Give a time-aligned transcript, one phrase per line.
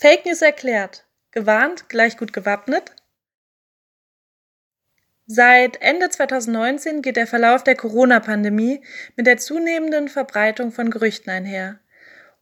[0.00, 1.06] Fake News erklärt.
[1.32, 2.94] Gewarnt, gleich gut gewappnet.
[5.26, 8.80] Seit Ende 2019 geht der Verlauf der Corona-Pandemie
[9.16, 11.80] mit der zunehmenden Verbreitung von Gerüchten einher.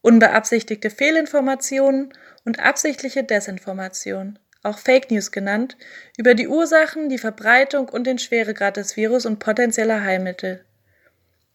[0.01, 2.13] Unbeabsichtigte Fehlinformationen
[2.45, 5.77] und absichtliche Desinformation, auch Fake News genannt,
[6.15, 10.63] über die Ursachen, die Verbreitung und den Schweregrad des Virus und potenzieller Heilmittel.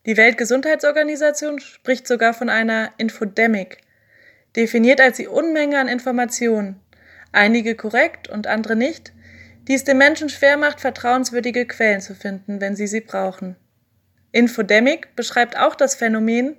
[0.07, 3.79] Die Weltgesundheitsorganisation spricht sogar von einer Infodemic,
[4.56, 6.80] definiert als die Unmenge an Informationen,
[7.33, 9.12] einige korrekt und andere nicht,
[9.69, 13.57] die es den Menschen schwer macht, vertrauenswürdige Quellen zu finden, wenn sie sie brauchen.
[14.33, 16.57] Infodemic beschreibt auch das Phänomen,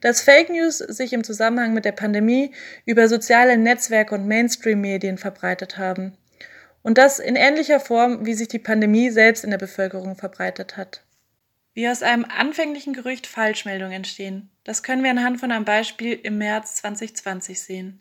[0.00, 2.50] dass Fake News sich im Zusammenhang mit der Pandemie
[2.84, 6.18] über soziale Netzwerke und Mainstream-Medien verbreitet haben.
[6.82, 11.02] Und das in ähnlicher Form, wie sich die Pandemie selbst in der Bevölkerung verbreitet hat.
[11.74, 16.38] Wie aus einem anfänglichen Gerücht Falschmeldungen entstehen, das können wir anhand von einem Beispiel im
[16.38, 18.00] März 2020 sehen.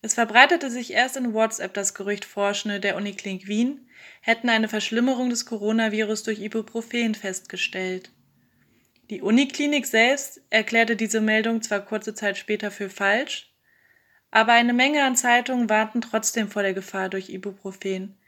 [0.00, 3.88] Es verbreitete sich erst in WhatsApp das Gerücht, Forschende der Uniklinik Wien
[4.22, 8.10] hätten eine Verschlimmerung des Coronavirus durch Ibuprofen festgestellt.
[9.10, 13.54] Die Uniklinik selbst erklärte diese Meldung zwar kurze Zeit später für falsch,
[14.30, 18.18] aber eine Menge an Zeitungen warnten trotzdem vor der Gefahr durch Ibuprofen.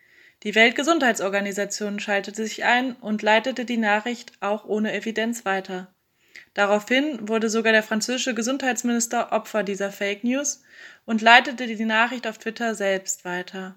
[0.47, 5.93] Die Weltgesundheitsorganisation schaltete sich ein und leitete die Nachricht auch ohne Evidenz weiter.
[6.55, 10.63] Daraufhin wurde sogar der französische Gesundheitsminister Opfer dieser Fake News
[11.05, 13.75] und leitete die Nachricht auf Twitter selbst weiter.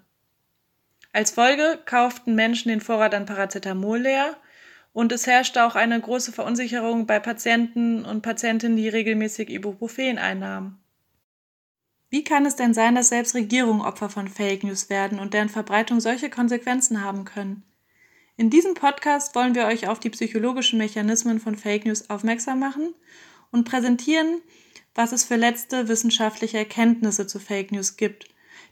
[1.11, 4.37] Als Folge kauften Menschen den Vorrat an Paracetamol leer
[4.93, 10.77] und es herrschte auch eine große Verunsicherung bei Patienten und Patientinnen, die regelmäßig Ibuprofen einnahmen.
[12.09, 15.49] Wie kann es denn sein, dass selbst Regierungen Opfer von Fake News werden und deren
[15.49, 17.63] Verbreitung solche Konsequenzen haben können?
[18.35, 22.95] In diesem Podcast wollen wir euch auf die psychologischen Mechanismen von Fake News aufmerksam machen
[23.51, 24.41] und präsentieren,
[24.95, 28.27] was es für letzte wissenschaftliche Erkenntnisse zu Fake News gibt,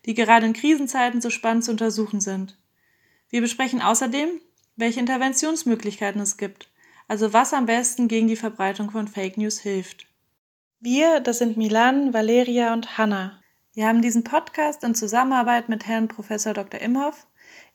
[0.06, 2.58] die gerade in Krisenzeiten so spannend zu untersuchen sind.
[3.30, 4.30] Wir besprechen außerdem,
[4.78, 6.72] welche Interventionsmöglichkeiten es gibt,
[7.08, 10.07] also was am besten gegen die Verbreitung von Fake News hilft.
[10.80, 13.42] Wir, das sind Milan, Valeria und Hanna.
[13.74, 16.28] Wir haben diesen Podcast in Zusammenarbeit mit Herrn Prof.
[16.28, 16.80] Dr.
[16.80, 17.26] Imhoff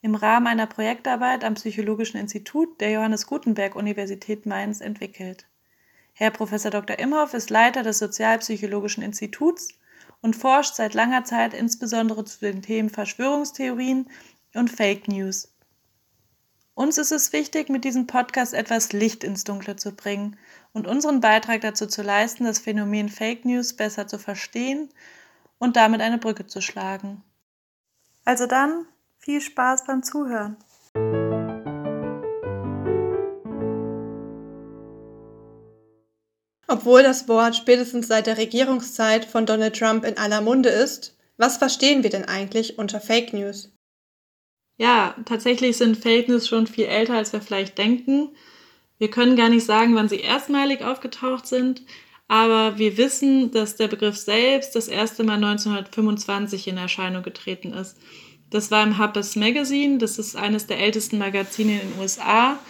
[0.02, 5.48] im Rahmen einer Projektarbeit am Psychologischen Institut der Johannes Gutenberg Universität Mainz entwickelt.
[6.12, 6.50] Herr Prof.
[6.50, 6.96] Dr.
[7.00, 9.70] Imhoff ist Leiter des Sozialpsychologischen Instituts
[10.20, 14.08] und forscht seit langer Zeit insbesondere zu den Themen Verschwörungstheorien
[14.54, 15.52] und Fake News.
[16.74, 20.38] Uns ist es wichtig, mit diesem Podcast etwas Licht ins Dunkle zu bringen
[20.72, 24.88] und unseren Beitrag dazu zu leisten, das Phänomen Fake News besser zu verstehen
[25.58, 27.22] und damit eine Brücke zu schlagen.
[28.24, 28.86] Also dann,
[29.18, 30.56] viel Spaß beim Zuhören.
[36.68, 41.58] Obwohl das Wort spätestens seit der Regierungszeit von Donald Trump in aller Munde ist, was
[41.58, 43.72] verstehen wir denn eigentlich unter Fake News?
[44.78, 48.34] Ja, tatsächlich sind Fake News schon viel älter, als wir vielleicht denken.
[49.02, 51.82] Wir können gar nicht sagen, wann sie erstmalig aufgetaucht sind,
[52.28, 57.96] aber wir wissen, dass der Begriff selbst das erste Mal 1925 in Erscheinung getreten ist.
[58.50, 62.60] Das war im Harper's Magazine, das ist eines der ältesten Magazine in den USA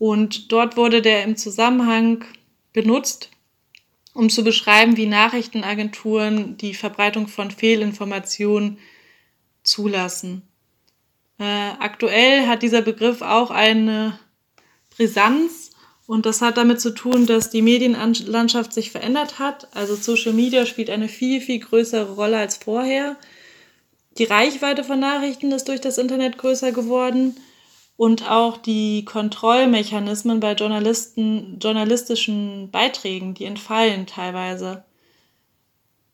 [0.00, 2.24] und dort wurde der im Zusammenhang
[2.72, 3.30] benutzt,
[4.14, 8.78] um zu beschreiben, wie Nachrichtenagenturen die Verbreitung von Fehlinformationen
[9.62, 10.42] zulassen.
[11.38, 11.44] Äh,
[11.78, 14.18] aktuell hat dieser Begriff auch eine
[14.98, 15.70] Brisanz
[16.06, 19.68] und das hat damit zu tun, dass die Medienlandschaft sich verändert hat.
[19.76, 23.16] Also Social Media spielt eine viel, viel größere Rolle als vorher.
[24.16, 27.36] Die Reichweite von Nachrichten ist durch das Internet größer geworden
[27.96, 34.84] und auch die Kontrollmechanismen bei Journalisten, journalistischen Beiträgen, die entfallen teilweise.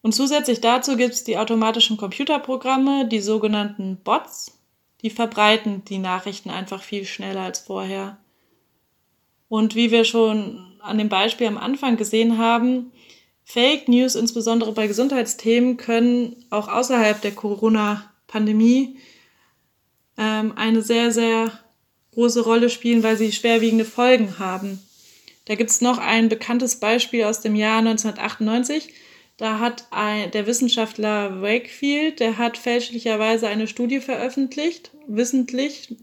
[0.02, 4.58] Und zusätzlich dazu gibt es die automatischen Computerprogramme, die sogenannten Bots,
[5.00, 8.18] die verbreiten die Nachrichten einfach viel schneller als vorher.
[9.54, 12.90] Und wie wir schon an dem Beispiel am Anfang gesehen haben,
[13.44, 18.96] Fake News, insbesondere bei Gesundheitsthemen, können auch außerhalb der Corona-Pandemie
[20.18, 21.52] ähm, eine sehr, sehr
[22.14, 24.82] große Rolle spielen, weil sie schwerwiegende Folgen haben.
[25.44, 28.92] Da gibt es noch ein bekanntes Beispiel aus dem Jahr 1998.
[29.36, 35.94] Da hat ein, der Wissenschaftler Wakefield, der hat fälschlicherweise eine Studie veröffentlicht, wissentlich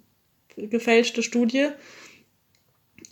[0.56, 1.72] gefälschte Studie,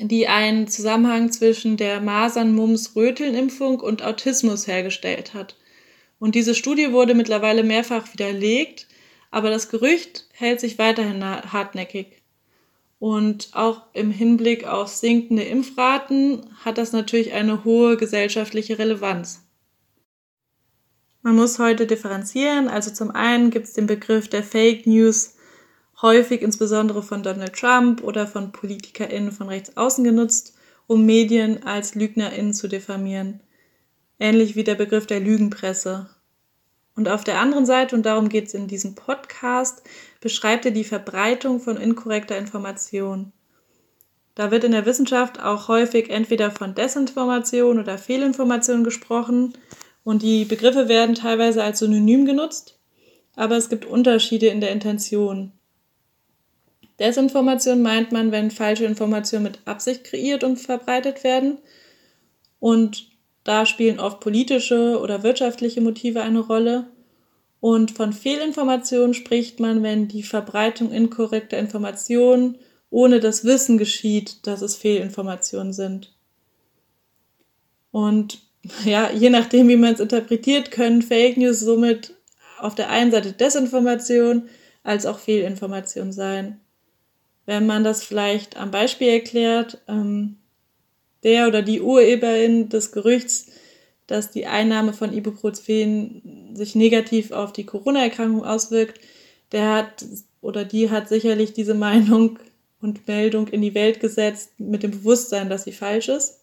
[0.07, 5.55] die einen Zusammenhang zwischen der Masern-Mumps-Röteln-Impfung und Autismus hergestellt hat.
[6.19, 8.87] Und diese Studie wurde mittlerweile mehrfach widerlegt,
[9.31, 12.21] aber das Gerücht hält sich weiterhin hartnäckig.
[12.99, 19.41] Und auch im Hinblick auf sinkende Impfraten hat das natürlich eine hohe gesellschaftliche Relevanz.
[21.21, 22.67] Man muss heute differenzieren.
[22.67, 25.35] Also zum einen gibt es den Begriff der Fake News
[26.01, 30.55] häufig insbesondere von Donald Trump oder von PolitikerInnen von rechts außen genutzt,
[30.87, 33.41] um Medien als LügnerInnen zu diffamieren.
[34.19, 36.09] Ähnlich wie der Begriff der Lügenpresse.
[36.95, 39.83] Und auf der anderen Seite, und darum geht es in diesem Podcast,
[40.19, 43.31] beschreibt er die Verbreitung von inkorrekter Information.
[44.35, 49.53] Da wird in der Wissenschaft auch häufig entweder von Desinformation oder Fehlinformation gesprochen
[50.03, 52.79] und die Begriffe werden teilweise als Synonym genutzt,
[53.35, 55.51] aber es gibt Unterschiede in der Intention.
[56.99, 61.57] Desinformation meint man, wenn falsche Informationen mit Absicht kreiert und verbreitet werden.
[62.59, 63.09] Und
[63.43, 66.87] da spielen oft politische oder wirtschaftliche Motive eine Rolle.
[67.61, 72.57] Und von Fehlinformationen spricht man, wenn die Verbreitung inkorrekter Informationen
[72.89, 76.13] ohne das Wissen geschieht, dass es Fehlinformationen sind.
[77.91, 78.39] Und
[78.85, 82.13] ja, je nachdem, wie man es interpretiert, können Fake News somit
[82.59, 84.49] auf der einen Seite Desinformation
[84.83, 86.59] als auch Fehlinformation sein.
[87.49, 90.37] Wenn man das vielleicht am Beispiel erklärt, ähm,
[91.23, 93.47] der oder die Urheberin des Gerüchts,
[94.05, 99.01] dass die Einnahme von Ibuprofen sich negativ auf die Corona-Erkrankung auswirkt,
[99.51, 100.05] der hat
[100.41, 102.37] oder die hat sicherlich diese Meinung
[102.81, 106.41] und Meldung in die Welt gesetzt mit dem Bewusstsein, dass sie falsch ist.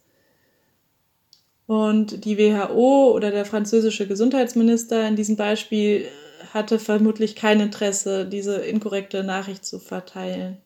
[1.68, 6.08] Und die WHO oder der französische Gesundheitsminister in diesem Beispiel
[6.52, 10.60] hatte vermutlich kein Interesse, diese inkorrekte Nachricht zu verteilen.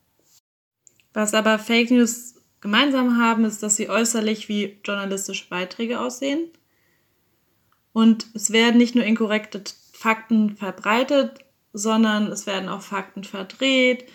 [1.12, 6.50] Was aber Fake News gemeinsam haben, ist, dass sie äußerlich wie journalistische Beiträge aussehen.
[7.92, 9.62] Und es werden nicht nur inkorrekte
[9.92, 11.40] Fakten verbreitet,
[11.72, 14.06] sondern es werden auch Fakten verdreht,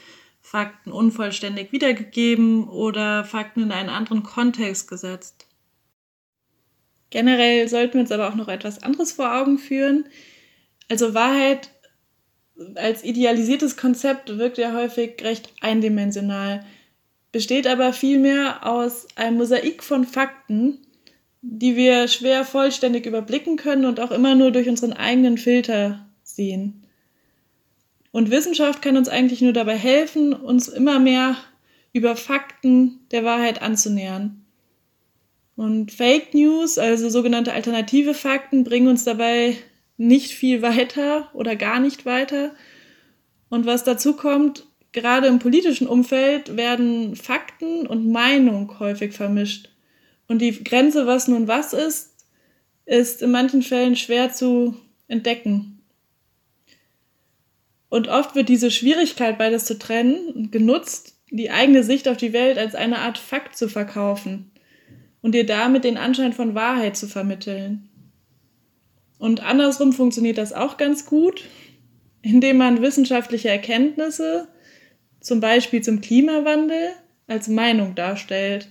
[0.41, 5.47] Fakten unvollständig wiedergegeben oder Fakten in einen anderen Kontext gesetzt.
[7.09, 10.05] Generell sollten wir uns aber auch noch etwas anderes vor Augen führen.
[10.89, 11.71] Also Wahrheit
[12.75, 16.65] als idealisiertes Konzept wirkt ja häufig recht eindimensional,
[17.35, 20.77] besteht aber vielmehr aus einem Mosaik von Fakten,
[21.41, 26.85] die wir schwer vollständig überblicken können und auch immer nur durch unseren eigenen Filter sehen.
[28.13, 31.35] Und Wissenschaft kann uns eigentlich nur dabei helfen, uns immer mehr
[31.91, 34.45] über Fakten der Wahrheit anzunähern.
[35.57, 39.57] Und Fake News, also sogenannte alternative Fakten, bringen uns dabei
[39.97, 42.55] nicht viel weiter oder gar nicht weiter.
[43.49, 49.69] Und was dazu kommt, gerade im politischen Umfeld werden Fakten und Meinung häufig vermischt.
[50.27, 52.15] Und die Grenze, was nun was ist,
[52.85, 54.75] ist in manchen Fällen schwer zu
[55.07, 55.83] entdecken.
[57.89, 62.57] Und oft wird diese Schwierigkeit, beides zu trennen, genutzt, die eigene Sicht auf die Welt
[62.57, 64.51] als eine Art Fakt zu verkaufen
[65.21, 67.89] und dir damit den Anschein von Wahrheit zu vermitteln.
[69.19, 71.43] Und andersrum funktioniert das auch ganz gut,
[72.21, 74.47] indem man wissenschaftliche Erkenntnisse,
[75.25, 76.91] zum Beispiel zum Klimawandel,
[77.25, 78.69] als Meinung darstellt,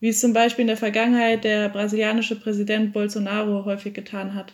[0.00, 4.52] wie es zum Beispiel in der Vergangenheit der brasilianische Präsident Bolsonaro häufig getan hat.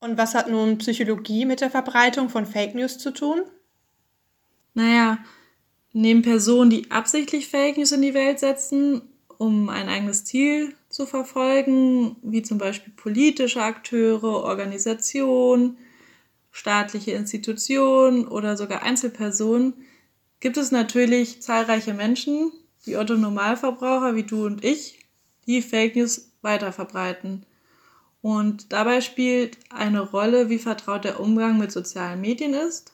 [0.00, 3.40] Und was hat nun Psychologie mit der Verbreitung von Fake News zu tun?
[4.74, 5.18] Naja,
[5.94, 9.00] neben Personen, die absichtlich Fake News in die Welt setzen,
[9.38, 15.78] um ein eigenes Ziel zu verfolgen, wie zum Beispiel politische Akteure, Organisationen,
[16.50, 19.74] staatliche Institutionen oder sogar Einzelpersonen,
[20.40, 22.50] gibt es natürlich zahlreiche Menschen,
[22.84, 24.98] die Otto Normalverbraucher wie du und ich,
[25.46, 27.46] die Fake News weiterverbreiten.
[28.20, 32.92] Und dabei spielt eine Rolle, wie vertraut der Umgang mit sozialen Medien ist.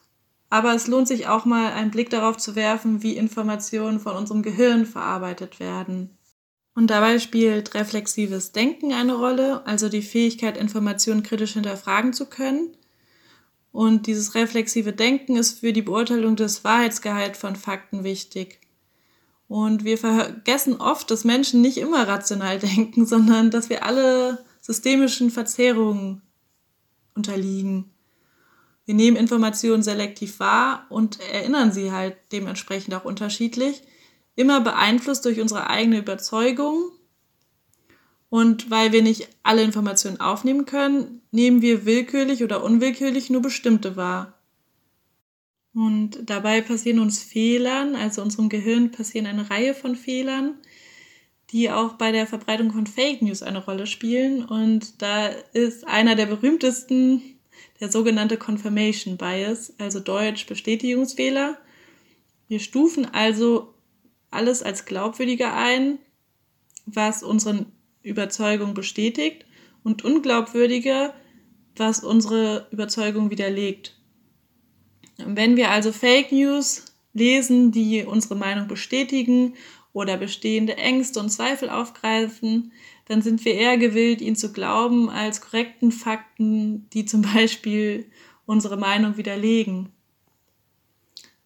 [0.51, 4.43] Aber es lohnt sich auch mal einen Blick darauf zu werfen, wie Informationen von unserem
[4.43, 6.19] Gehirn verarbeitet werden.
[6.75, 12.77] Und dabei spielt reflexives Denken eine Rolle, also die Fähigkeit, Informationen kritisch hinterfragen zu können.
[13.71, 18.61] Und dieses reflexive Denken ist für die Beurteilung des Wahrheitsgehalts von Fakten wichtig.
[19.47, 25.31] Und wir vergessen oft, dass Menschen nicht immer rational denken, sondern dass wir alle systemischen
[25.31, 26.23] Verzerrungen
[27.15, 27.91] unterliegen.
[28.85, 33.83] Wir nehmen Informationen selektiv wahr und erinnern sie halt dementsprechend auch unterschiedlich,
[34.37, 36.91] immer beeinflusst durch unsere eigene Überzeugung.
[38.31, 43.97] Und weil wir nicht alle Informationen aufnehmen können, nehmen wir willkürlich oder unwillkürlich nur bestimmte
[43.97, 44.39] wahr.
[45.75, 50.55] Und dabei passieren uns Fehlern, also unserem Gehirn passieren eine Reihe von Fehlern,
[51.51, 54.45] die auch bei der Verbreitung von Fake News eine Rolle spielen.
[54.45, 57.23] Und da ist einer der berühmtesten
[57.81, 61.59] der sogenannte Confirmation Bias, also Deutsch Bestätigungsfehler.
[62.49, 63.74] Wir stufen also
[64.35, 65.99] alles als glaubwürdiger ein,
[66.87, 67.67] was unsere
[68.03, 69.47] Überzeugung bestätigt
[69.83, 71.15] und unglaubwürdiger,
[71.77, 73.97] was unsere Überzeugung widerlegt.
[75.17, 79.55] Wenn wir also Fake News lesen, die unsere Meinung bestätigen
[79.93, 82.73] oder bestehende Ängste und Zweifel aufgreifen,
[83.07, 88.07] dann sind wir eher gewillt, ihn zu glauben, als korrekten Fakten, die zum Beispiel
[88.47, 89.94] unsere Meinung widerlegen.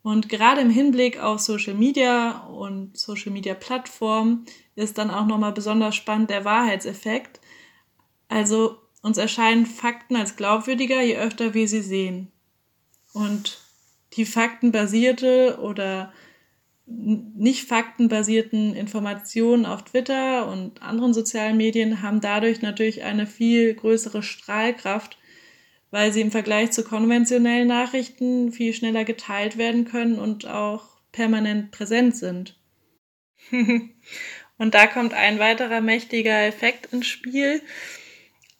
[0.03, 5.53] Und gerade im Hinblick auf Social Media und Social Media Plattformen ist dann auch nochmal
[5.53, 7.41] besonders spannend der Wahrheitseffekt.
[8.29, 12.31] Also uns erscheinen Fakten als glaubwürdiger, je öfter wir sie sehen.
[13.13, 13.59] Und
[14.15, 16.13] die faktenbasierte oder
[16.87, 24.23] nicht faktenbasierten Informationen auf Twitter und anderen sozialen Medien haben dadurch natürlich eine viel größere
[24.23, 25.19] Strahlkraft,
[25.91, 31.71] weil sie im Vergleich zu konventionellen Nachrichten viel schneller geteilt werden können und auch permanent
[31.71, 32.57] präsent sind.
[33.51, 37.63] und da kommt ein weiterer mächtiger Effekt ins Spiel.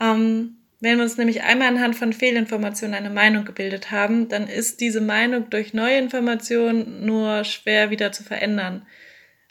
[0.01, 4.81] Ähm, wenn wir uns nämlich einmal anhand von Fehlinformationen eine Meinung gebildet haben, dann ist
[4.81, 8.87] diese Meinung durch neue Informationen nur schwer wieder zu verändern.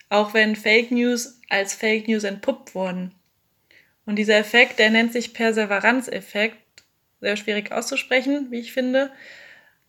[0.10, 3.14] Auch wenn Fake News als Fake News entpuppt wurden.
[4.06, 6.58] Und dieser Effekt, der nennt sich Perseveranzeffekt,
[7.22, 9.12] sehr schwierig auszusprechen, wie ich finde.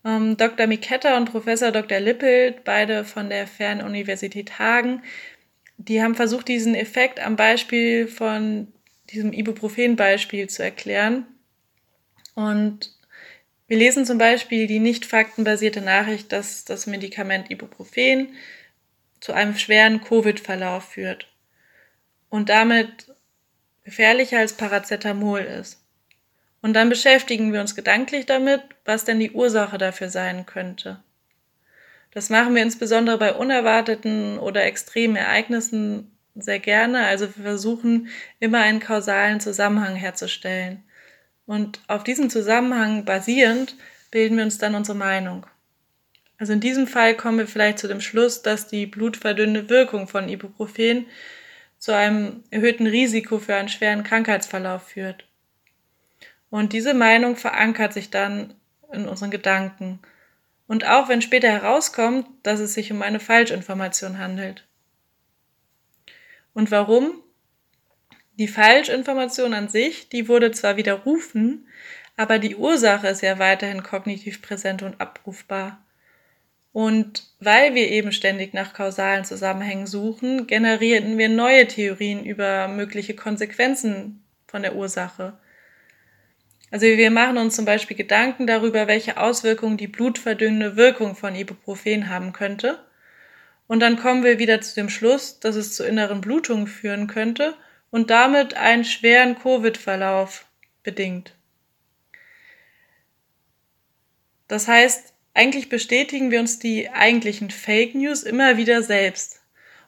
[0.04, 0.66] Ähm, Dr.
[0.66, 2.00] Miketta und Professor Dr.
[2.00, 5.02] Lippelt, beide von der Fernuniversität Hagen,
[5.76, 8.72] die haben versucht, diesen Effekt am Beispiel von
[9.10, 11.26] diesem Ibuprofen-Beispiel zu erklären.
[12.34, 12.92] Und
[13.68, 18.34] wir lesen zum Beispiel die nicht faktenbasierte Nachricht, dass das Medikament Ibuprofen
[19.20, 21.28] zu einem schweren Covid-Verlauf führt
[22.28, 23.14] und damit
[23.84, 25.80] gefährlicher als Paracetamol ist.
[26.68, 31.02] Und dann beschäftigen wir uns gedanklich damit, was denn die Ursache dafür sein könnte.
[32.10, 37.06] Das machen wir insbesondere bei unerwarteten oder extremen Ereignissen sehr gerne.
[37.06, 38.08] Also wir versuchen
[38.38, 40.84] immer einen kausalen Zusammenhang herzustellen.
[41.46, 43.74] Und auf diesem Zusammenhang basierend
[44.10, 45.46] bilden wir uns dann unsere Meinung.
[46.36, 50.28] Also in diesem Fall kommen wir vielleicht zu dem Schluss, dass die blutverdünnende Wirkung von
[50.28, 51.06] Ibuprofen
[51.78, 55.27] zu einem erhöhten Risiko für einen schweren Krankheitsverlauf führt.
[56.50, 58.54] Und diese Meinung verankert sich dann
[58.92, 60.00] in unseren Gedanken.
[60.66, 64.66] Und auch wenn später herauskommt, dass es sich um eine Falschinformation handelt.
[66.54, 67.22] Und warum?
[68.38, 71.66] Die Falschinformation an sich, die wurde zwar widerrufen,
[72.16, 75.84] aber die Ursache ist ja weiterhin kognitiv präsent und abrufbar.
[76.72, 83.14] Und weil wir eben ständig nach kausalen Zusammenhängen suchen, generierten wir neue Theorien über mögliche
[83.14, 85.38] Konsequenzen von der Ursache.
[86.70, 92.10] Also wir machen uns zum Beispiel Gedanken darüber, welche Auswirkungen die blutverdünnende Wirkung von Ibuprofen
[92.10, 92.78] haben könnte.
[93.66, 97.54] Und dann kommen wir wieder zu dem Schluss, dass es zu inneren Blutungen führen könnte
[97.90, 100.46] und damit einen schweren Covid-Verlauf
[100.82, 101.34] bedingt.
[104.46, 109.42] Das heißt, eigentlich bestätigen wir uns die eigentlichen Fake News immer wieder selbst.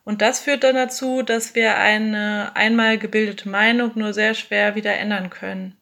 [0.04, 4.94] Und das führt dann dazu, dass wir eine einmal gebildete Meinung nur sehr schwer wieder
[4.94, 5.79] ändern können.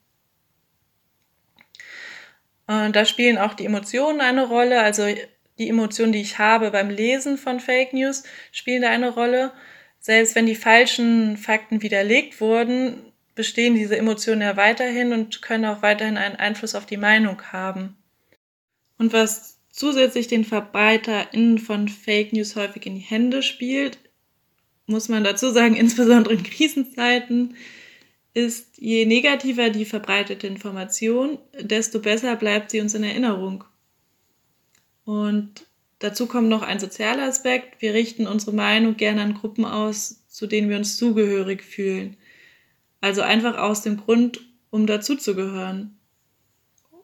[2.68, 4.82] Und da spielen auch die Emotionen eine Rolle.
[4.82, 5.06] Also
[5.58, 8.22] die Emotionen, die ich habe beim Lesen von Fake News,
[8.52, 9.52] spielen da eine Rolle.
[9.98, 13.02] Selbst wenn die falschen Fakten widerlegt wurden,
[13.34, 17.96] bestehen diese Emotionen ja weiterhin und können auch weiterhin einen Einfluss auf die Meinung haben.
[18.98, 23.98] Und was zusätzlich den VerbreiterInnen von Fake News häufig in die Hände spielt,
[24.86, 27.56] muss man dazu sagen, insbesondere in Krisenzeiten,
[28.38, 33.64] ist, je negativer die verbreitete Information, desto besser bleibt sie uns in Erinnerung.
[35.04, 35.66] Und
[35.98, 37.82] dazu kommt noch ein sozialer Aspekt.
[37.82, 42.16] Wir richten unsere Meinung gerne an Gruppen aus, zu denen wir uns zugehörig fühlen.
[43.00, 44.40] Also einfach aus dem Grund,
[44.70, 45.98] um dazuzugehören.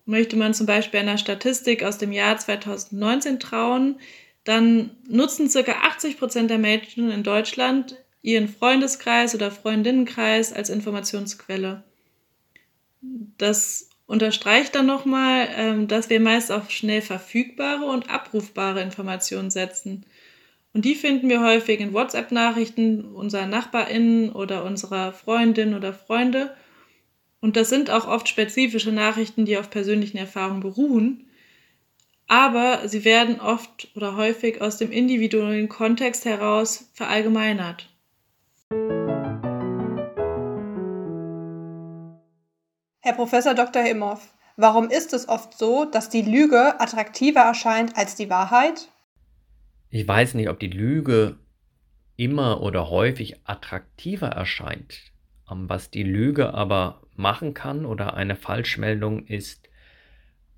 [0.06, 3.98] Möchte man zum Beispiel einer Statistik aus dem Jahr 2019 trauen,
[4.44, 5.72] dann nutzen ca.
[5.72, 11.84] 80 Prozent der Menschen in Deutschland ihren Freundeskreis oder Freundinnenkreis als Informationsquelle.
[13.36, 20.06] Das unterstreicht dann nochmal, ähm, dass wir meist auf schnell verfügbare und abrufbare Informationen setzen.
[20.72, 26.56] Und die finden wir häufig in WhatsApp-Nachrichten unserer NachbarInnen oder unserer Freundin oder Freunde.
[27.40, 31.28] Und das sind auch oft spezifische Nachrichten, die auf persönlichen Erfahrungen beruhen.
[32.26, 37.93] Aber sie werden oft oder häufig aus dem individuellen Kontext heraus verallgemeinert.
[43.06, 43.82] Herr Professor Dr.
[43.82, 48.88] Himhoff, warum ist es oft so, dass die Lüge attraktiver erscheint als die Wahrheit?
[49.90, 51.36] Ich weiß nicht, ob die Lüge
[52.16, 55.12] immer oder häufig attraktiver erscheint,
[55.50, 59.68] ähm, was die Lüge aber machen kann oder eine Falschmeldung ist,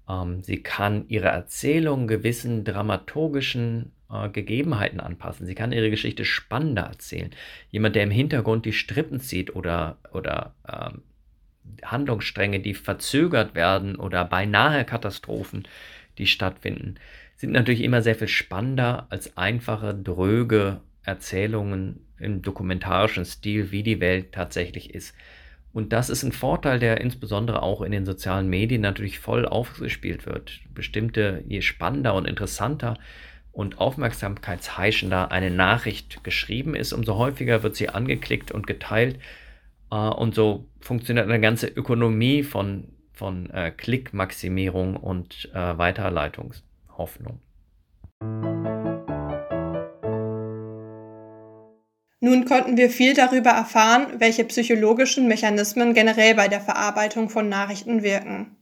[0.09, 5.47] ähm, sie kann ihre Erzählung gewissen dramaturgischen äh, Gegebenheiten anpassen.
[5.47, 7.31] Sie kann ihre Geschichte spannender erzählen.
[7.73, 11.03] Jemand, der im Hintergrund die Strippen zieht oder, oder ähm,
[11.85, 15.67] Handlungsstränge, die verzögert werden oder beinahe Katastrophen,
[16.19, 16.97] die stattfinden,
[17.37, 24.01] sind natürlich immer sehr viel spannender als einfache, dröge Erzählungen im dokumentarischen Stil, wie die
[24.01, 25.15] Welt tatsächlich ist.
[25.73, 30.25] Und das ist ein Vorteil, der insbesondere auch in den sozialen Medien natürlich voll aufgespielt
[30.25, 30.61] wird.
[30.73, 32.97] Bestimmte, je spannender und interessanter
[33.53, 39.19] und aufmerksamkeitsheischender eine Nachricht geschrieben ist, umso häufiger wird sie angeklickt und geteilt.
[39.91, 47.41] Äh, und so funktioniert eine ganze Ökonomie von, von äh, Klickmaximierung und äh, Weiterleitungshoffnung.
[52.21, 58.03] Nun konnten wir viel darüber erfahren, welche psychologischen Mechanismen generell bei der Verarbeitung von Nachrichten
[58.03, 58.57] wirken.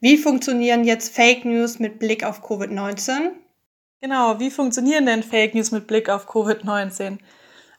[0.00, 3.30] Wie funktionieren jetzt Fake News mit Blick auf Covid-19?
[4.02, 7.18] Genau, wie funktionieren denn Fake News mit Blick auf Covid-19?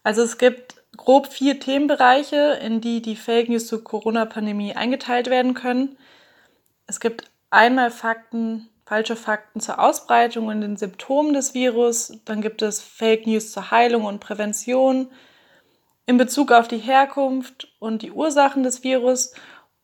[0.02, 5.54] Also es gibt grob vier Themenbereiche, in die die Fake News zur Corona-Pandemie eingeteilt werden
[5.54, 5.98] können.
[6.88, 12.14] Es gibt einmal Fakten, falsche Fakten zur Ausbreitung und den Symptomen des Virus.
[12.26, 15.10] Dann gibt es Fake News zur Heilung und Prävention
[16.06, 19.34] in Bezug auf die Herkunft und die Ursachen des Virus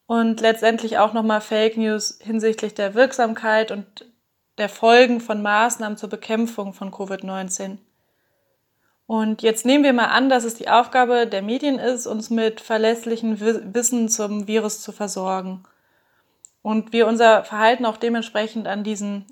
[0.05, 4.05] und letztendlich auch nochmal Fake News hinsichtlich der Wirksamkeit und
[4.57, 7.77] der Folgen von Maßnahmen zur Bekämpfung von Covid-19.
[9.11, 12.61] Und jetzt nehmen wir mal an, dass es die Aufgabe der Medien ist, uns mit
[12.61, 15.65] verlässlichem Wissen zum Virus zu versorgen
[16.61, 19.25] und wir unser Verhalten auch dementsprechend an diesem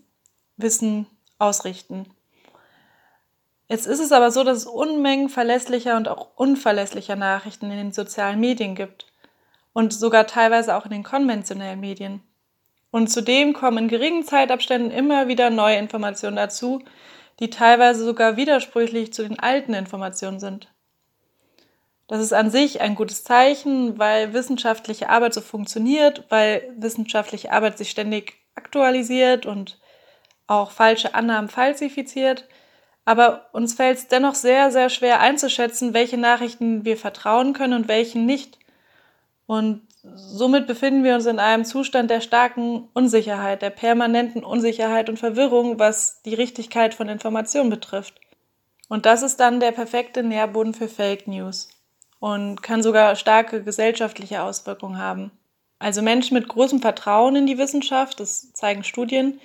[0.58, 2.08] Wissen ausrichten.
[3.70, 7.94] Jetzt ist es aber so, dass es Unmengen verlässlicher und auch unverlässlicher Nachrichten in den
[7.94, 9.06] sozialen Medien gibt
[9.72, 12.22] und sogar teilweise auch in den konventionellen Medien.
[12.92, 16.84] Und zudem kommen in geringen Zeitabständen immer wieder neue Informationen dazu,
[17.40, 20.70] die teilweise sogar widersprüchlich zu den alten Informationen sind.
[22.08, 27.78] Das ist an sich ein gutes Zeichen, weil wissenschaftliche Arbeit so funktioniert, weil wissenschaftliche Arbeit
[27.78, 29.80] sich ständig aktualisiert und
[30.48, 32.48] auch falsche Annahmen falsifiziert.
[33.06, 37.88] Aber uns fällt es dennoch sehr, sehr schwer einzuschätzen, welche Nachrichten wir vertrauen können und
[37.88, 38.58] welchen nicht.
[39.46, 45.18] Und somit befinden wir uns in einem Zustand der starken Unsicherheit, der permanenten Unsicherheit und
[45.18, 48.20] Verwirrung, was die Richtigkeit von Informationen betrifft.
[48.88, 51.70] Und das ist dann der perfekte Nährboden für Fake News
[52.20, 55.32] und kann sogar starke gesellschaftliche Auswirkungen haben.
[55.80, 59.40] Also Menschen mit großem Vertrauen in die Wissenschaft, das zeigen Studien,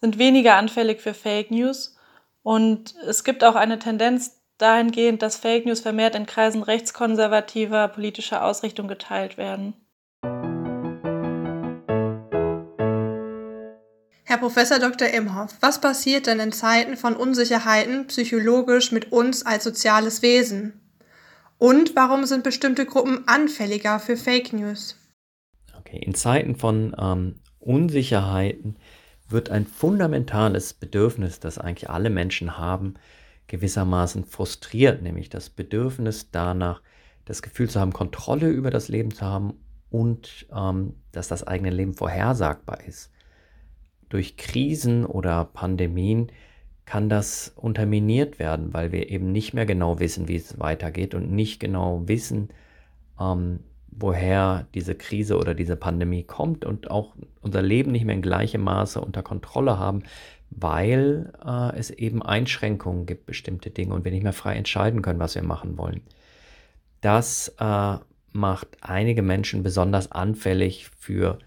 [0.00, 1.96] sind weniger anfällig für Fake News.
[2.42, 8.44] Und es gibt auch eine Tendenz dahingehend, dass Fake News vermehrt in Kreisen rechtskonservativer politischer
[8.44, 9.74] Ausrichtung geteilt werden.
[14.24, 15.08] Herr Professor Dr.
[15.08, 20.80] Imhoff, was passiert denn in Zeiten von Unsicherheiten psychologisch mit uns als soziales Wesen?
[21.56, 24.96] Und warum sind bestimmte Gruppen anfälliger für Fake News?
[25.78, 28.76] Okay, in Zeiten von ähm, Unsicherheiten
[29.28, 32.94] wird ein fundamentales Bedürfnis, das eigentlich alle Menschen haben,
[33.48, 36.82] gewissermaßen frustriert, nämlich das Bedürfnis danach,
[37.24, 39.54] das Gefühl zu haben, Kontrolle über das Leben zu haben
[39.90, 43.10] und ähm, dass das eigene Leben vorhersagbar ist.
[44.08, 46.30] Durch Krisen oder Pandemien
[46.84, 51.30] kann das unterminiert werden, weil wir eben nicht mehr genau wissen, wie es weitergeht und
[51.30, 52.48] nicht genau wissen,
[53.20, 58.22] ähm, woher diese Krise oder diese Pandemie kommt und auch unser Leben nicht mehr in
[58.22, 60.04] gleichem Maße unter Kontrolle haben,
[60.50, 65.18] weil äh, es eben Einschränkungen gibt, bestimmte Dinge und wir nicht mehr frei entscheiden können,
[65.18, 66.00] was wir machen wollen.
[67.00, 67.96] Das äh,
[68.32, 71.38] macht einige Menschen besonders anfällig für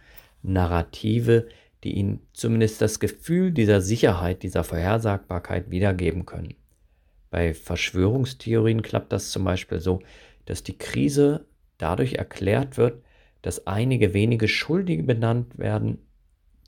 [0.43, 1.47] Narrative,
[1.83, 6.53] die ihnen zumindest das Gefühl dieser Sicherheit, dieser Vorhersagbarkeit wiedergeben können.
[7.29, 10.01] Bei Verschwörungstheorien klappt das zum Beispiel so,
[10.45, 11.45] dass die Krise
[11.77, 13.01] dadurch erklärt wird,
[13.41, 15.99] dass einige wenige Schuldige benannt werden,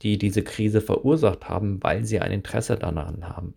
[0.04, 3.56] die diese Krise verursacht haben, weil sie ein Interesse daran haben.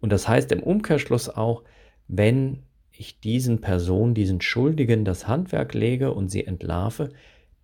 [0.00, 1.62] Und das heißt im Umkehrschluss auch,
[2.08, 7.10] wenn ich diesen Personen, diesen Schuldigen das Handwerk lege und sie entlarve,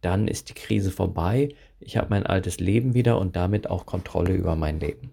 [0.01, 4.35] dann ist die Krise vorbei, ich habe mein altes Leben wieder und damit auch Kontrolle
[4.35, 5.11] über mein Leben.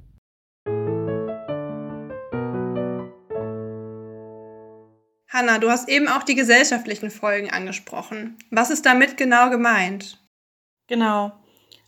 [5.27, 8.37] Hanna, du hast eben auch die gesellschaftlichen Folgen angesprochen.
[8.51, 10.17] Was ist damit genau gemeint?
[10.87, 11.33] Genau.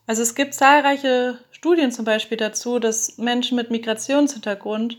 [0.08, 4.98] Also es gibt zahlreiche Studien zum Beispiel dazu, dass Menschen mit Migrationshintergrund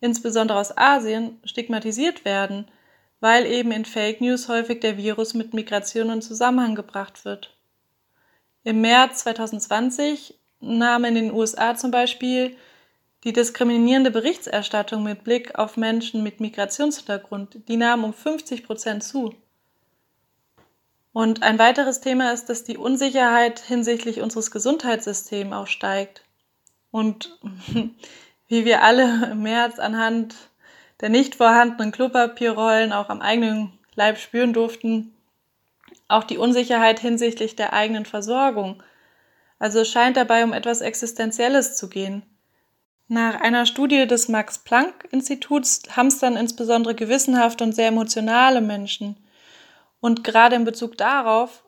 [0.00, 2.68] insbesondere aus Asien, stigmatisiert werden,
[3.20, 7.56] weil eben in Fake News häufig der Virus mit Migration in Zusammenhang gebracht wird.
[8.62, 12.56] Im März 2020 nahm in den USA zum Beispiel
[13.24, 19.34] die diskriminierende Berichterstattung mit Blick auf Menschen mit Migrationshintergrund, die nahm um 50 Prozent zu.
[21.16, 26.22] Und ein weiteres Thema ist, dass die Unsicherheit hinsichtlich unseres Gesundheitssystems auch steigt.
[26.90, 27.38] Und
[28.48, 30.34] wie wir alle im März anhand
[31.00, 35.14] der nicht vorhandenen Klopapierrollen auch am eigenen Leib spüren durften,
[36.06, 38.82] auch die Unsicherheit hinsichtlich der eigenen Versorgung.
[39.58, 42.24] Also es scheint dabei um etwas Existenzielles zu gehen.
[43.08, 49.16] Nach einer Studie des Max-Planck-Instituts hamstern insbesondere gewissenhafte und sehr emotionale Menschen.
[50.00, 51.64] Und gerade in Bezug darauf,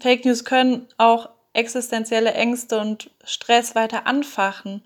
[0.00, 4.82] Fake News können auch existenzielle Ängste und Stress weiter anfachen.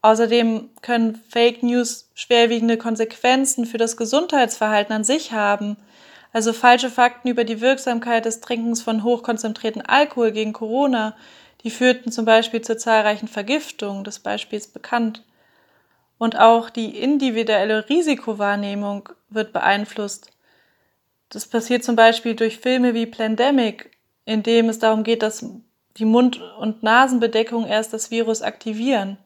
[0.00, 5.76] Außerdem können Fake News schwerwiegende Konsequenzen für das Gesundheitsverhalten an sich haben.
[6.32, 11.16] Also falsche Fakten über die Wirksamkeit des Trinkens von hochkonzentrierten Alkohol gegen Corona,
[11.62, 15.22] die führten zum Beispiel zu zahlreichen Vergiftungen, das Beispiel ist bekannt.
[16.18, 20.33] Und auch die individuelle Risikowahrnehmung wird beeinflusst.
[21.28, 23.90] Das passiert zum Beispiel durch Filme wie Plandemic,
[24.24, 25.44] in dem es darum geht, dass
[25.96, 29.18] die Mund- und Nasenbedeckung erst das Virus aktivieren.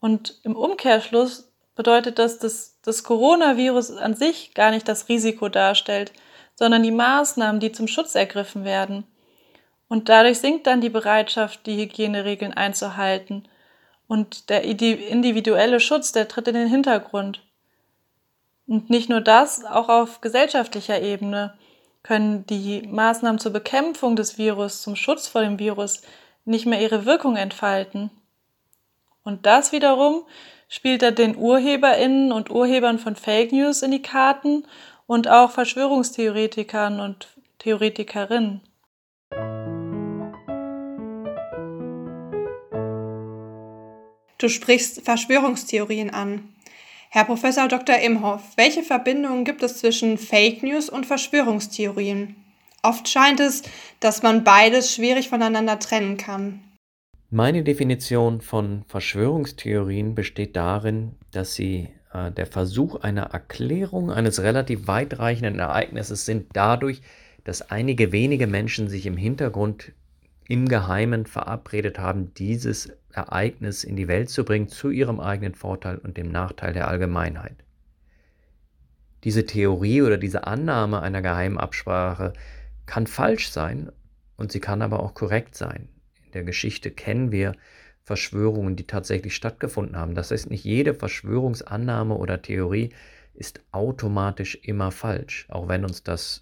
[0.00, 6.12] Und im Umkehrschluss bedeutet das, dass das Coronavirus an sich gar nicht das Risiko darstellt,
[6.54, 9.04] sondern die Maßnahmen, die zum Schutz ergriffen werden.
[9.88, 13.48] Und dadurch sinkt dann die Bereitschaft, die Hygieneregeln einzuhalten.
[14.08, 17.42] Und der individuelle Schutz, der tritt in den Hintergrund.
[18.72, 21.52] Und nicht nur das, auch auf gesellschaftlicher Ebene
[22.02, 26.00] können die Maßnahmen zur Bekämpfung des Virus, zum Schutz vor dem Virus
[26.46, 28.10] nicht mehr ihre Wirkung entfalten.
[29.24, 30.22] Und das wiederum
[30.70, 34.64] spielt er den UrheberInnen und Urhebern von Fake News in die Karten
[35.06, 38.62] und auch Verschwörungstheoretikern und Theoretikerinnen.
[44.38, 46.54] Du sprichst Verschwörungstheorien an.
[47.14, 47.98] Herr Professor Dr.
[47.98, 52.36] Imhoff, welche Verbindungen gibt es zwischen Fake News und Verschwörungstheorien?
[52.82, 53.64] Oft scheint es,
[54.00, 56.60] dass man beides schwierig voneinander trennen kann.
[57.28, 64.86] Meine Definition von Verschwörungstheorien besteht darin, dass sie äh, der Versuch einer Erklärung eines relativ
[64.86, 67.02] weitreichenden Ereignisses sind dadurch,
[67.44, 69.92] dass einige wenige Menschen sich im Hintergrund
[70.48, 75.98] im Geheimen verabredet haben, dieses Ereignis in die Welt zu bringen, zu ihrem eigenen Vorteil
[75.98, 77.56] und dem Nachteil der Allgemeinheit.
[79.24, 82.32] Diese Theorie oder diese Annahme einer geheimen Absprache
[82.86, 83.92] kann falsch sein
[84.36, 85.88] und sie kann aber auch korrekt sein
[86.34, 87.54] der Geschichte kennen wir
[88.04, 90.14] Verschwörungen, die tatsächlich stattgefunden haben.
[90.14, 92.90] Das heißt, nicht jede Verschwörungsannahme oder Theorie
[93.34, 96.41] ist automatisch immer falsch, auch wenn uns das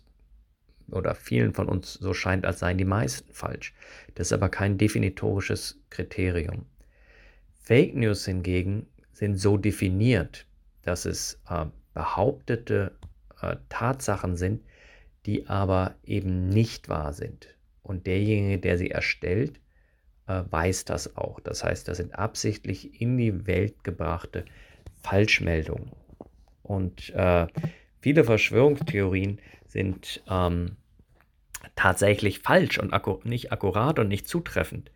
[0.92, 3.74] oder vielen von uns so scheint, als seien die meisten falsch.
[4.14, 6.66] Das ist aber kein definitorisches Kriterium.
[7.61, 10.46] Fake News hingegen sind so definiert,
[10.83, 12.92] dass es äh, behauptete
[13.42, 14.62] äh, Tatsachen sind,
[15.26, 17.55] die aber eben nicht wahr sind.
[17.83, 19.61] Und derjenige, der sie erstellt,
[20.26, 21.40] äh, weiß das auch.
[21.40, 24.44] Das heißt, das sind absichtlich in die Welt gebrachte
[25.03, 25.90] Falschmeldungen.
[26.62, 27.46] Und äh,
[28.00, 30.76] viele Verschwörungstheorien sind ähm,
[31.80, 34.90] tatsächlich falsch und akku nicht akkurat und nicht zutreffend.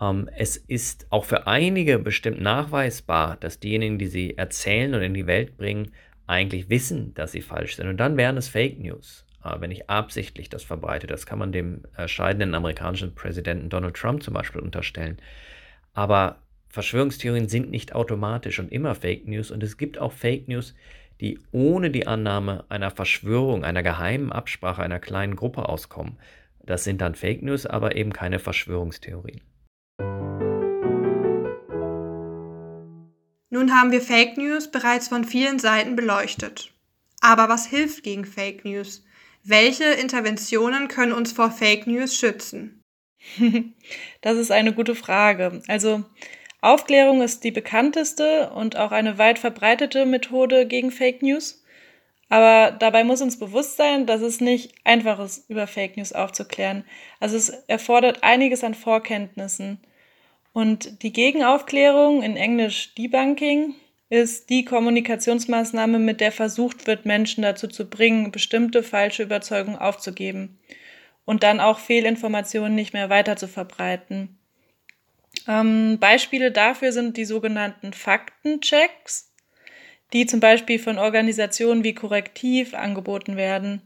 [0.00, 5.12] Ähm, es ist auch für einige bestimmt nachweisbar, dass diejenigen, die sie erzählen und in
[5.12, 5.90] die Welt bringen,
[6.28, 7.88] eigentlich wissen, dass sie falsch sind.
[7.88, 9.26] Und dann wären es Fake News.
[9.44, 11.08] Äh, wenn ich absichtlich das verbreite.
[11.08, 15.18] Das kann man dem scheidenden amerikanischen Präsidenten Donald Trump zum Beispiel unterstellen.
[15.94, 19.50] Aber Verschwörungstheorien sind nicht automatisch und immer Fake News.
[19.50, 20.76] Und es gibt auch Fake News,
[21.22, 26.18] die ohne die Annahme einer Verschwörung, einer geheimen Absprache einer kleinen Gruppe auskommen.
[26.66, 29.40] Das sind dann Fake News, aber eben keine Verschwörungstheorien.
[33.50, 36.72] Nun haben wir Fake News bereits von vielen Seiten beleuchtet.
[37.20, 39.04] Aber was hilft gegen Fake News?
[39.44, 42.82] Welche Interventionen können uns vor Fake News schützen?
[44.20, 45.62] Das ist eine gute Frage.
[45.68, 46.04] Also
[46.62, 51.62] Aufklärung ist die bekannteste und auch eine weit verbreitete Methode gegen Fake News.
[52.28, 56.84] Aber dabei muss uns bewusst sein, dass es nicht einfach ist, über Fake News aufzuklären.
[57.20, 59.80] Also es erfordert einiges an Vorkenntnissen.
[60.52, 63.74] Und die Gegenaufklärung, in Englisch Debunking,
[64.08, 70.60] ist die Kommunikationsmaßnahme, mit der versucht wird, Menschen dazu zu bringen, bestimmte falsche Überzeugungen aufzugeben
[71.24, 74.38] und dann auch Fehlinformationen nicht mehr weiter zu verbreiten.
[75.48, 79.32] Ähm, Beispiele dafür sind die sogenannten Faktenchecks,
[80.12, 83.82] die zum Beispiel von Organisationen wie Korrektiv angeboten werden.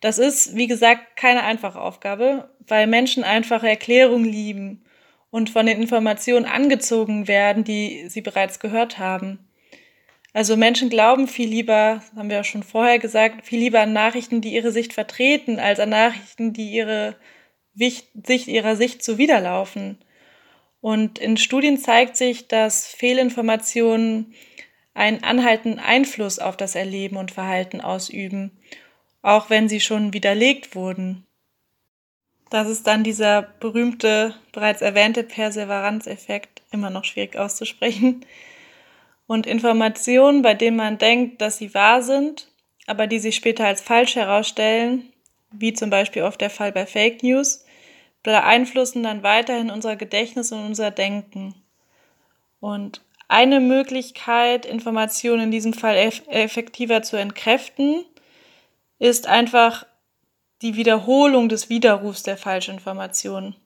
[0.00, 4.84] Das ist, wie gesagt, keine einfache Aufgabe, weil Menschen einfache Erklärungen lieben
[5.30, 9.38] und von den Informationen angezogen werden, die sie bereits gehört haben.
[10.34, 14.40] Also Menschen glauben viel lieber, haben wir ja schon vorher gesagt, viel lieber an Nachrichten,
[14.40, 17.16] die ihre Sicht vertreten, als an Nachrichten, die ihre
[17.74, 18.08] Sicht
[18.48, 19.98] ihrer Sicht zuwiderlaufen.
[20.82, 24.34] Und in Studien zeigt sich, dass Fehlinformationen
[24.94, 28.50] einen anhaltenden Einfluss auf das Erleben und Verhalten ausüben,
[29.22, 31.24] auch wenn sie schon widerlegt wurden.
[32.50, 38.26] Das ist dann dieser berühmte, bereits erwähnte Perseveranzeffekt, immer noch schwierig auszusprechen.
[39.28, 42.48] Und Informationen, bei denen man denkt, dass sie wahr sind,
[42.88, 45.12] aber die sich später als falsch herausstellen,
[45.52, 47.64] wie zum Beispiel oft der Fall bei Fake News,
[48.22, 51.54] beeinflussen dann weiterhin unser Gedächtnis und unser Denken.
[52.60, 58.04] Und eine Möglichkeit, Informationen in diesem Fall eff effektiver zu entkräften,
[58.98, 59.86] ist einfach
[60.60, 63.56] die Wiederholung des Widerrufs der Falschinformationen.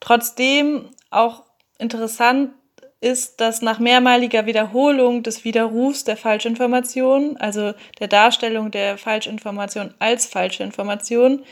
[0.00, 1.44] Trotzdem auch
[1.78, 2.50] interessant
[3.00, 10.26] ist, dass nach mehrmaliger Wiederholung des Widerrufs der Falschinformation, also der Darstellung der Falschinformation als
[10.26, 11.44] falsche Information,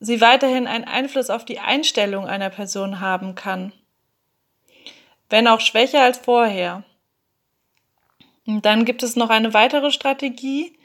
[0.00, 3.72] sie weiterhin einen Einfluss auf die Einstellung einer Person haben kann.
[5.30, 6.84] Wenn auch schwächer als vorher.
[8.46, 10.76] Und dann gibt es noch eine weitere Strategie,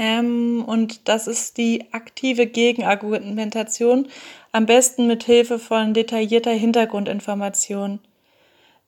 [0.00, 4.08] ähm, und das ist die aktive Gegenargumentation,
[4.50, 8.00] am besten mit Hilfe von detaillierter Hintergrundinformation.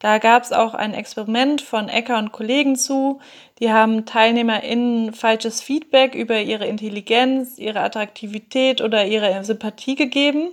[0.02, 3.20] Da gab es auch ein Experiment von Ecker und Kollegen zu.
[3.60, 10.50] Die haben TeilnehmerInnen falsches Feedback über ihre Intelligenz, ihre Attraktivität oder ihre Sympathie gegeben.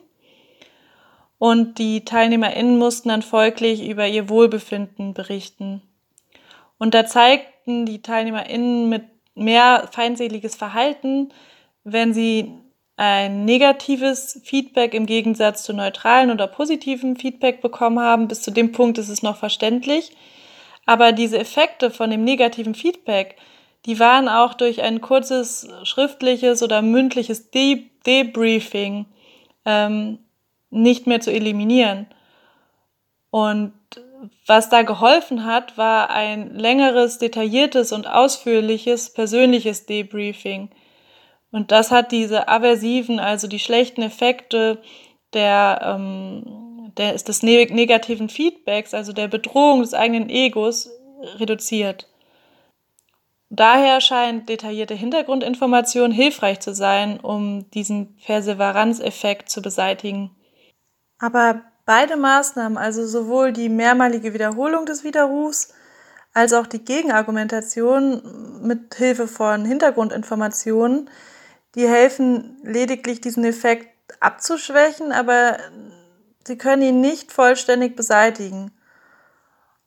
[1.39, 5.81] Und die TeilnehmerInnen mussten dann folglich über ihr Wohlbefinden berichten.
[6.77, 11.33] Und da zeigten die TeilnehmerInnen mit mehr feindseliges Verhalten,
[11.83, 12.53] wenn sie
[12.99, 18.27] ein negatives Feedback im Gegensatz zu neutralen oder positiven Feedback bekommen haben.
[18.27, 20.12] Bis zu dem Punkt ist es noch verständlich.
[20.85, 23.38] Aber diese Effekte von dem negativen Feedback,
[23.85, 29.05] die waren auch durch ein kurzes schriftliches oder mündliches De Debriefing
[29.63, 30.19] ähm,
[30.69, 32.05] nicht mehr zu eliminieren.
[33.29, 33.71] Und
[34.45, 40.69] was da geholfen hat, war ein längeres, detailliertes und ausführliches persönliches Debriefing.
[41.51, 44.81] Und das hat diese aversiven, also die schlechten Effekte
[45.33, 50.89] der, ähm, der, des negativen Feedbacks, also der Bedrohung des eigenen Egos,
[51.38, 52.07] reduziert.
[53.49, 60.35] Daher scheint detaillierte Hintergrundinformation hilfreich zu sein, um diesen Perseveranzeffekt zu beseitigen.
[61.17, 65.73] Aber beide Maßnahmen, also sowohl die mehrmalige Wiederholung des Widerrufs
[66.31, 71.09] als auch die Gegenargumentation mit Hilfe von Hintergrundinformationen,
[71.75, 73.88] die helfen lediglich diesen Effekt
[74.19, 75.58] abzuschwächen, aber
[76.45, 78.71] sie können ihn nicht vollständig beseitigen.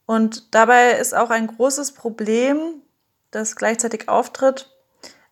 [0.07, 2.83] Und dabei ist auch ein großes Problem,
[3.31, 4.71] das gleichzeitig auftritt,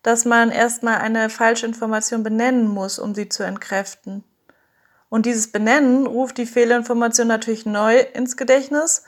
[0.03, 4.23] dass man erstmal eine falsche Information benennen muss, um sie zu entkräften.
[5.09, 9.03] Und dieses Benennen ruft die Fehlinformation natürlich neu ins Gedächtnis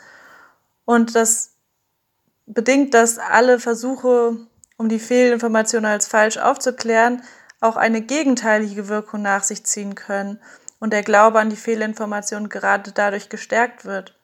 [0.86, 1.56] und das
[2.46, 4.38] bedingt, dass alle Versuche
[4.78, 7.22] um die Fehlinformation als falsch aufzuklären,
[7.60, 10.40] auch eine gegenteilige Wirkung nach sich ziehen können
[10.80, 14.20] und der Glaube an die Fehlinformation gerade dadurch gestärkt wird.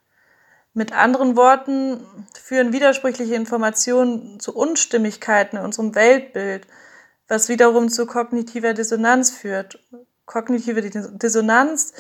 [0.74, 2.06] Mit anderen Worten
[2.42, 6.68] führen widersprüchliche Informationen zu Unstimmigkeiten in unserem Weltbild,
[7.28, 9.80] was wiederum zu kognitiver Dissonanz führt.
[10.26, 11.94] Kognitive Dissonanz,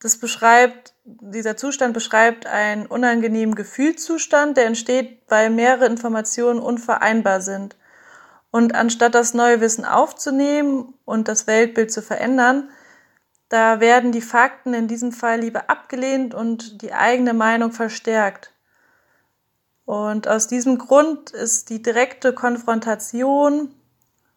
[0.00, 7.76] das beschreibt, dieser Zustand beschreibt einen unangenehmen Gefühlszustand, der entsteht, weil mehrere Informationen unvereinbar sind.
[8.56, 12.70] Und anstatt das neue Wissen aufzunehmen und das Weltbild zu verändern,
[13.50, 18.54] da werden die Fakten in diesem Fall lieber abgelehnt und die eigene Meinung verstärkt.
[19.84, 23.74] Und aus diesem Grund ist die direkte Konfrontation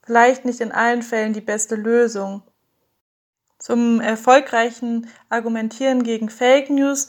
[0.04, 2.44] vielleicht nicht in allen Fällen die beste Lösung.
[3.58, 7.08] Zum erfolgreichen Argumentieren gegen Fake News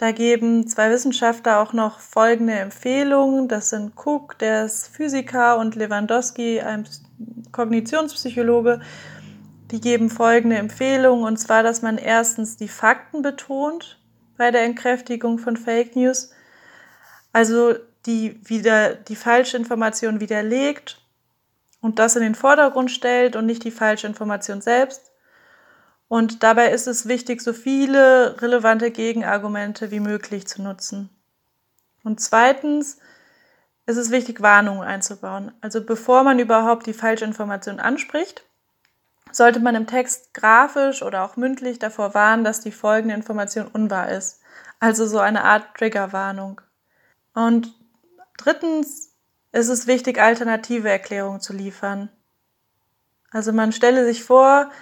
[0.00, 3.48] da geben zwei Wissenschaftler auch noch folgende Empfehlungen.
[3.48, 6.88] Das sind Cook, der ist Physiker, und Lewandowski, ein
[7.52, 8.80] Kognitionspsychologe.
[9.70, 14.00] Die geben folgende Empfehlungen, und zwar, dass man erstens die Fakten betont
[14.38, 16.30] bei der Entkräftigung von Fake News,
[17.34, 17.74] also
[18.06, 21.02] die wieder die falsche widerlegt
[21.82, 25.12] und das in den Vordergrund stellt und nicht die falsche Information selbst.
[26.10, 31.08] Und dabei ist es wichtig, so viele relevante Gegenargumente wie möglich zu nutzen.
[32.02, 32.98] Und zweitens
[33.86, 35.52] ist es wichtig, Warnungen einzubauen.
[35.60, 38.44] Also bevor man überhaupt die falsche Information anspricht,
[39.30, 44.08] sollte man im Text grafisch oder auch mündlich davor warnen, dass die folgende Information unwahr
[44.10, 44.40] ist.
[44.80, 46.60] Also so eine Art Triggerwarnung.
[47.34, 47.72] Und
[48.36, 49.12] drittens
[49.52, 52.08] ist es wichtig, alternative Erklärungen zu liefern.
[53.30, 54.72] Also man stelle sich vor,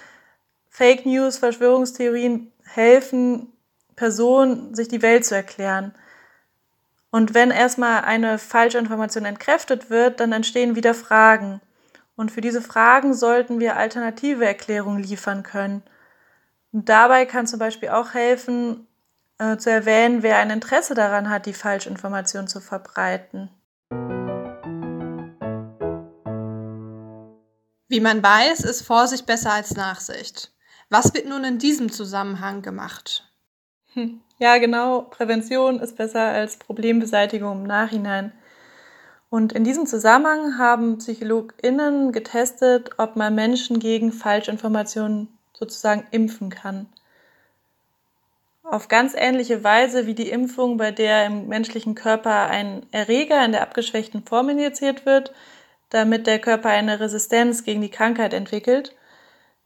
[0.69, 3.51] Fake News, Verschwörungstheorien helfen
[3.95, 5.93] Personen, sich die Welt zu erklären.
[7.11, 11.59] Und wenn erstmal eine falsche Information entkräftet wird, dann entstehen wieder Fragen.
[12.15, 15.83] Und für diese Fragen sollten wir alternative Erklärungen liefern können.
[16.71, 18.87] Und dabei kann zum Beispiel auch helfen,
[19.39, 23.49] äh, zu erwähnen, wer ein Interesse daran hat, die Falschinformation zu verbreiten.
[27.87, 30.53] Wie man weiß, ist Vorsicht besser als Nachsicht.
[30.89, 33.29] Was wird nun in diesem Zusammenhang gemacht?
[33.93, 34.21] Hm.
[34.39, 35.01] Ja, genau.
[35.01, 38.31] Prävention ist besser als Problembeseitigung im Nachhinein.
[39.29, 46.87] Und in diesem Zusammenhang haben PsychologInnen getestet, ob man Menschen gegen Falschinformationen sozusagen impfen kann.
[48.63, 53.51] Auf ganz ähnliche Weise wie die Impfung, bei der im menschlichen Körper ein Erreger in
[53.51, 55.33] der abgeschwächten Form injiziert wird,
[55.89, 58.95] damit der Körper eine Resistenz gegen die Krankheit entwickelt.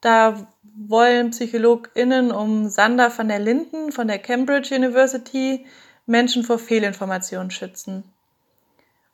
[0.01, 5.65] Da wollen PsychologInnen um Sander van der Linden von der Cambridge University
[6.05, 8.03] Menschen vor Fehlinformationen schützen.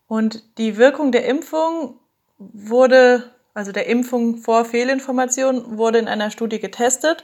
[0.07, 1.99] Und die Wirkung der Impfung
[2.37, 7.23] wurde, also der Impfung vor Fehlinformationen, wurde in einer Studie getestet,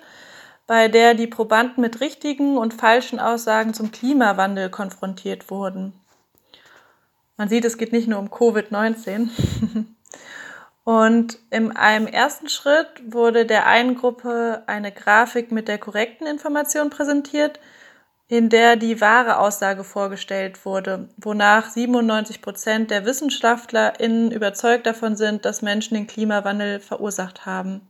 [0.67, 5.93] bei der die Probanden mit richtigen und falschen Aussagen zum Klimawandel konfrontiert wurden.
[7.37, 9.29] Man sieht, es geht nicht nur um Covid-19.
[10.85, 16.91] Und in einem ersten Schritt wurde der einen Gruppe eine Grafik mit der korrekten Information
[16.91, 17.59] präsentiert,
[18.27, 25.43] in der die wahre Aussage vorgestellt wurde, wonach 97 Prozent der WissenschaftlerInnen überzeugt davon sind,
[25.43, 27.81] dass Menschen den Klimawandel verursacht haben.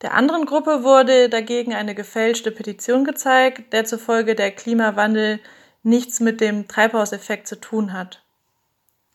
[0.00, 5.40] Der anderen Gruppe wurde dagegen eine gefälschte Petition gezeigt, der zufolge der Klimawandel
[5.82, 8.22] nichts mit dem Treibhauseffekt zu tun hat.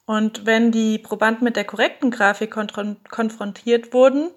[0.05, 4.29] Und wenn die Probanden mit der korrekten Grafik konfrontiert wurden,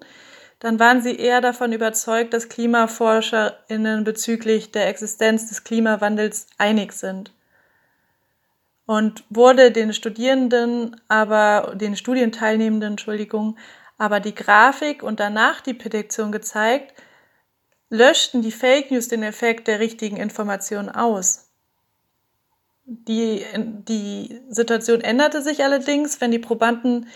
[0.59, 7.31] dann waren sie eher davon überzeugt, dass KlimaforscherInnen bezüglich der Existenz des Klimawandels einig sind.
[8.85, 13.57] Und wurde den Studierenden, aber den Studienteilnehmenden, Entschuldigung,
[13.97, 16.93] aber die Grafik und danach die Petition gezeigt,
[17.89, 21.48] löschten die Fake News den Effekt der richtigen Information aus.
[22.91, 27.07] Die, die Situation änderte sich allerdings, wenn die Probanden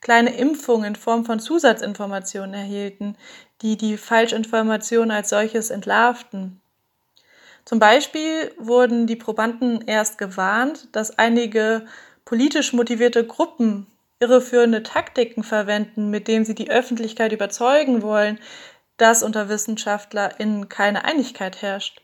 [0.00, 3.16] kleine Impfungen in Form von Zusatzinformationen erhielten,
[3.62, 6.60] die die Falschinformation als solches entlarvten.
[7.64, 11.86] Zum Beispiel wurden die Probanden erst gewarnt, dass einige
[12.24, 13.86] politisch motivierte Gruppen
[14.18, 18.40] irreführende Taktiken verwenden, mit denen sie die Öffentlichkeit überzeugen wollen,
[18.96, 22.02] dass unter WissenschaftlerInnen keine Einigkeit herrscht.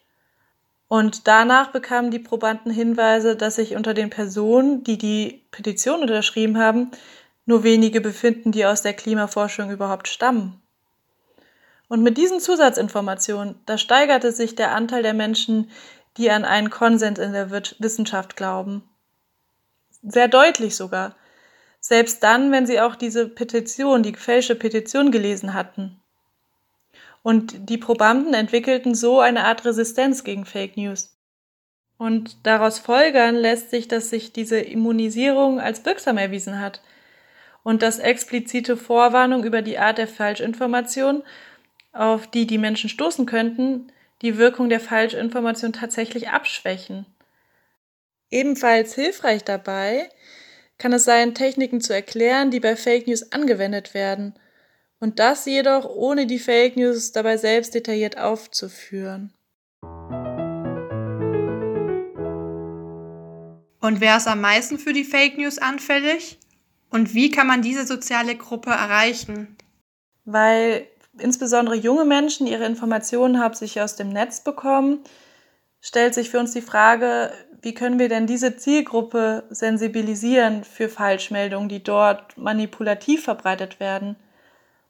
[0.88, 6.58] Und danach bekamen die Probanden Hinweise, dass sich unter den Personen, die die Petition unterschrieben
[6.58, 6.90] haben,
[7.44, 10.60] nur wenige befinden, die aus der Klimaforschung überhaupt stammen.
[11.88, 15.70] Und mit diesen Zusatzinformationen, da steigerte sich der Anteil der Menschen,
[16.16, 18.88] die an einen Konsens in der Wissenschaft glauben.
[20.02, 21.14] Sehr deutlich sogar.
[21.80, 26.00] Selbst dann, wenn sie auch diese Petition, die gefälschte Petition gelesen hatten.
[27.26, 31.18] Und die Probanden entwickelten so eine Art Resistenz gegen Fake News.
[31.98, 36.82] Und daraus folgern lässt sich, dass sich diese Immunisierung als wirksam erwiesen hat
[37.64, 41.24] und dass explizite Vorwarnung über die Art der Falschinformation,
[41.92, 43.90] auf die die Menschen stoßen könnten,
[44.22, 47.06] die Wirkung der Falschinformation tatsächlich abschwächen.
[48.30, 50.08] Ebenfalls hilfreich dabei
[50.78, 54.38] kann es sein, Techniken zu erklären, die bei Fake News angewendet werden–
[55.00, 59.32] und das jedoch ohne die Fake News dabei selbst detailliert aufzuführen.
[63.80, 66.38] Und wer ist am meisten für die Fake News anfällig?
[66.90, 69.56] Und wie kann man diese soziale Gruppe erreichen?
[70.24, 70.86] Weil
[71.18, 75.00] insbesondere junge Menschen ihre Informationen hauptsächlich aus dem Netz bekommen,
[75.80, 77.32] stellt sich für uns die Frage,
[77.62, 84.16] wie können wir denn diese Zielgruppe sensibilisieren für Falschmeldungen, die dort manipulativ verbreitet werden?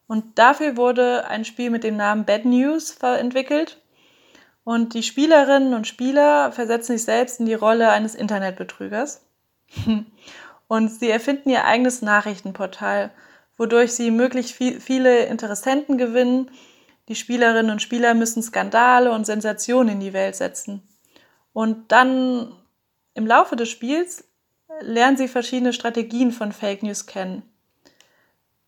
[0.07, 3.83] Und dafür wurde ein Spiel mit dem Namen Bad News entwickelt.
[4.65, 9.25] Und die Spielerinnen und Spieler versetzen sich selbst in die Rolle eines Internetbetrügers.
[10.69, 13.13] Und sie erfinden ihr eigenes Nachrichtenportal,
[13.57, 16.51] wodurch sie möglichst viele Interessenten gewinnen,
[17.09, 20.83] Die Spielerinnen und Spieler müssen Skandale und Sensationen in die Welt setzen.
[21.53, 22.53] Und dann
[23.15, 24.25] im Laufe des Spiels
[24.81, 27.43] lernen sie verschiedene Strategien von Fake News kennen.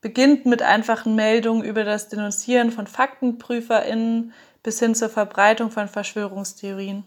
[0.00, 4.32] Beginnt mit einfachen Meldungen über das Denunzieren von FaktenprüferInnen
[4.62, 7.04] bis hin zur Verbreitung von Verschwörungstheorien.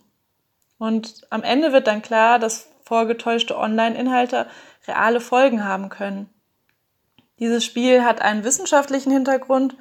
[0.78, 4.48] Und am Ende wird dann klar, dass vorgetäuschte Online-Inhalte
[4.88, 6.30] reale Folgen haben können.
[7.40, 9.78] Dieses Spiel hat einen wissenschaftlichen Hintergrund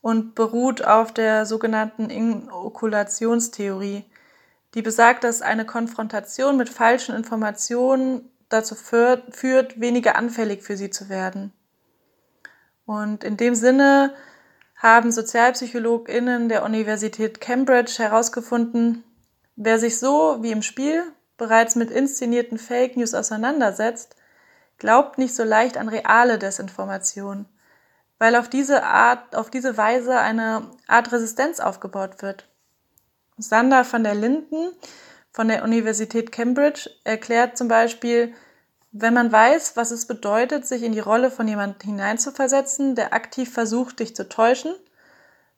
[0.00, 4.04] und beruht auf der sogenannten Inokulationstheorie,
[4.74, 10.90] die besagt, dass eine Konfrontation mit falschen Informationen dazu führt, führt, weniger anfällig für sie
[10.90, 11.52] zu werden.
[12.90, 14.12] Und in dem Sinne
[14.74, 19.04] haben SozialpsychologInnen der Universität Cambridge herausgefunden,
[19.54, 21.04] wer sich so wie im Spiel
[21.36, 24.16] bereits mit inszenierten Fake News auseinandersetzt,
[24.78, 27.46] glaubt nicht so leicht an reale Desinformation,
[28.18, 32.48] weil auf diese Art, auf diese Weise eine Art Resistenz aufgebaut wird.
[33.38, 34.72] Sander van der Linden
[35.30, 38.34] von der Universität Cambridge erklärt zum Beispiel,
[38.92, 43.52] wenn man weiß, was es bedeutet, sich in die Rolle von jemandem hineinzuversetzen, der aktiv
[43.52, 44.74] versucht, dich zu täuschen,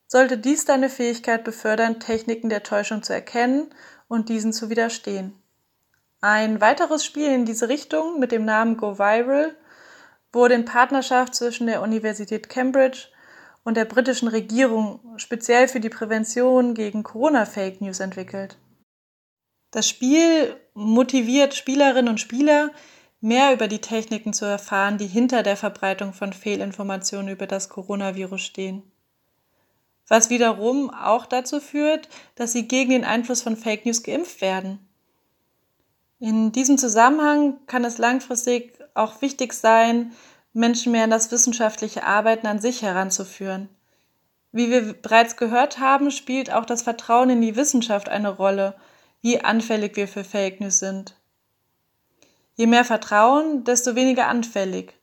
[0.07, 3.71] sollte dies deine Fähigkeit befördern, Techniken der Täuschung zu erkennen
[4.09, 5.35] und diesen zu widerstehen.
[6.21, 9.57] Ein weiteres Spiel in diese Richtung mit dem Namen Go Viral
[10.33, 13.09] wurde in Partnerschaft zwischen der Universität Cambridge
[13.65, 18.59] und der britischen Regierung speziell für die Prävention gegen Corona-Fake News entwickelt.
[19.71, 22.71] Das Spiel motiviert Spielerinnen und Spieler,
[23.23, 28.43] mehr über die Techniken zu erfahren, die hinter der Verbreitung von Fehlinformationen über das Coronavirus
[28.43, 28.83] stehen.
[30.09, 34.81] Was wiederum auch dazu führt, dass sie gegen den Einfluss von Fake News geimpft werden.
[36.19, 40.13] In diesem Zusammenhang kann es langfristig auch wichtig sein,
[40.53, 43.69] Menschen mehr an das wissenschaftliche Arbeiten an sich heranzuführen.
[44.51, 48.75] Wie wir bereits gehört haben, spielt auch das Vertrauen in die Wissenschaft eine Rolle,
[49.23, 51.17] wie anfällig wir für Fake News sind.
[52.55, 54.95] Je mehr Vertrauen, desto weniger anfällig.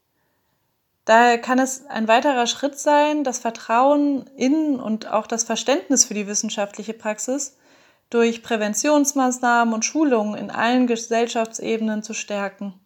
[1.06, 6.14] Daher kann es ein weiterer Schritt sein, das Vertrauen in und auch das Verständnis für
[6.14, 7.58] die wissenschaftliche Praxis
[8.12, 12.80] durch Präventionsmaßnahmen und Schulungen in allen Gesellschaftsebenen zu stärken.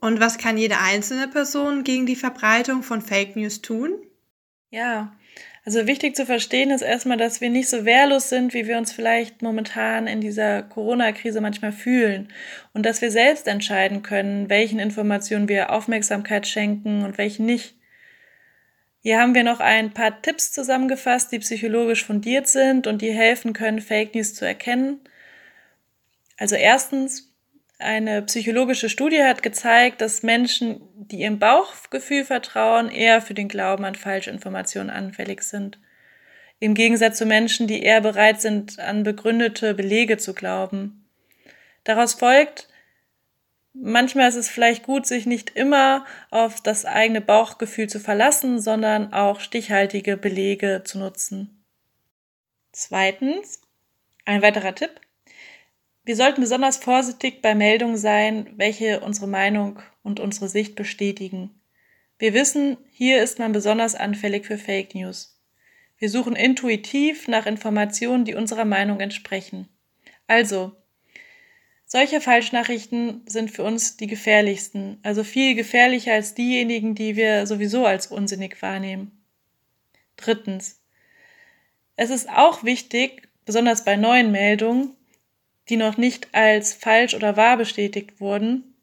[0.00, 3.98] Und was kann jede einzelne Person gegen die Verbreitung von Fake News tun?
[4.70, 5.12] Ja,
[5.68, 8.90] also wichtig zu verstehen ist erstmal, dass wir nicht so wehrlos sind, wie wir uns
[8.90, 12.32] vielleicht momentan in dieser Corona-Krise manchmal fühlen
[12.72, 17.74] und dass wir selbst entscheiden können, welchen Informationen wir Aufmerksamkeit schenken und welchen nicht.
[19.02, 23.52] Hier haben wir noch ein paar Tipps zusammengefasst, die psychologisch fundiert sind und die helfen
[23.52, 25.00] können, Fake News zu erkennen.
[26.38, 27.30] Also erstens,
[27.78, 33.84] eine psychologische Studie hat gezeigt, dass Menschen, die ihrem Bauchgefühl vertrauen, eher für den Glauben
[33.84, 35.78] an falsche Informationen anfällig sind.
[36.58, 41.08] Im Gegensatz zu Menschen, die eher bereit sind, an begründete Belege zu glauben.
[41.84, 42.68] Daraus folgt,
[43.72, 49.12] manchmal ist es vielleicht gut, sich nicht immer auf das eigene Bauchgefühl zu verlassen, sondern
[49.12, 51.64] auch stichhaltige Belege zu nutzen.
[52.72, 53.60] Zweitens,
[54.24, 55.00] ein weiterer Tipp.
[56.08, 61.60] Wir sollten besonders vorsichtig bei Meldungen sein, welche unsere Meinung und unsere Sicht bestätigen.
[62.18, 65.38] Wir wissen, hier ist man besonders anfällig für Fake News.
[65.98, 69.68] Wir suchen intuitiv nach Informationen, die unserer Meinung entsprechen.
[70.26, 70.72] Also,
[71.84, 77.84] solche Falschnachrichten sind für uns die gefährlichsten, also viel gefährlicher als diejenigen, die wir sowieso
[77.84, 79.26] als unsinnig wahrnehmen.
[80.16, 80.80] Drittens.
[81.96, 84.94] Es ist auch wichtig, besonders bei neuen Meldungen,
[85.68, 88.74] die noch nicht als falsch oder wahr bestätigt wurden,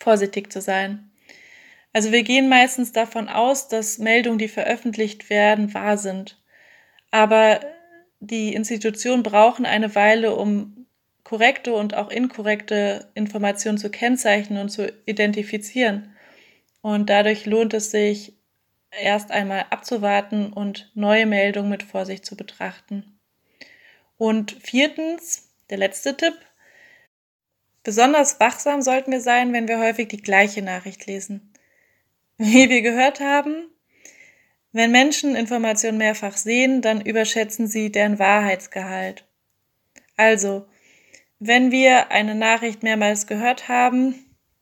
[0.00, 1.10] vorsichtig zu sein.
[1.92, 6.42] Also wir gehen meistens davon aus, dass Meldungen, die veröffentlicht werden, wahr sind.
[7.10, 7.60] Aber
[8.20, 10.86] die Institutionen brauchen eine Weile, um
[11.22, 16.14] korrekte und auch inkorrekte Informationen zu kennzeichnen und zu identifizieren.
[16.82, 18.34] Und dadurch lohnt es sich,
[18.90, 23.18] erst einmal abzuwarten und neue Meldungen mit Vorsicht zu betrachten.
[24.16, 26.34] Und viertens, der letzte Tipp.
[27.82, 31.52] Besonders wachsam sollten wir sein, wenn wir häufig die gleiche Nachricht lesen.
[32.38, 33.68] Wie wir gehört haben,
[34.72, 39.24] wenn Menschen Informationen mehrfach sehen, dann überschätzen sie deren Wahrheitsgehalt.
[40.16, 40.66] Also,
[41.38, 44.14] wenn wir eine Nachricht mehrmals gehört haben,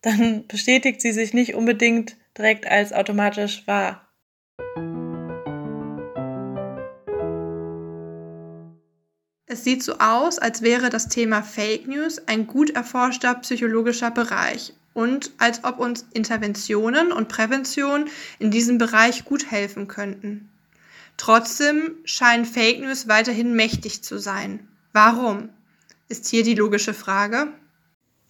[0.03, 4.07] dann bestätigt sie sich nicht unbedingt direkt als automatisch wahr.
[9.53, 14.73] Es sieht so aus, als wäre das Thema Fake News ein gut erforschter psychologischer Bereich
[14.95, 18.07] und als ob uns Interventionen und Prävention
[18.39, 20.49] in diesem Bereich gut helfen könnten.
[21.19, 24.67] Trotzdem scheinen Fake News weiterhin mächtig zu sein.
[24.95, 25.51] Warum?
[26.09, 27.49] Ist hier die logische Frage.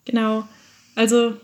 [0.04, 0.48] Genau.
[0.96, 1.36] Also,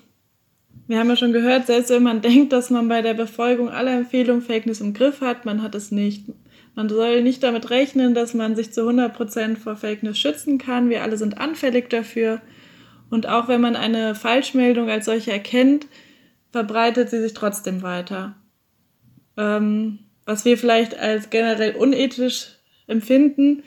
[0.88, 3.92] wir haben ja schon gehört, selbst wenn man denkt, dass man bei der Befolgung aller
[3.92, 6.24] Empfehlungen Fake News im Griff hat, man hat es nicht.
[6.78, 10.90] Man soll nicht damit rechnen, dass man sich zu 100% vor Fake News schützen kann.
[10.90, 12.40] Wir alle sind anfällig dafür.
[13.10, 15.88] Und auch wenn man eine Falschmeldung als solche erkennt,
[16.52, 18.36] verbreitet sie sich trotzdem weiter.
[19.36, 22.46] Ähm, was wir vielleicht als generell unethisch
[22.86, 23.64] empfinden,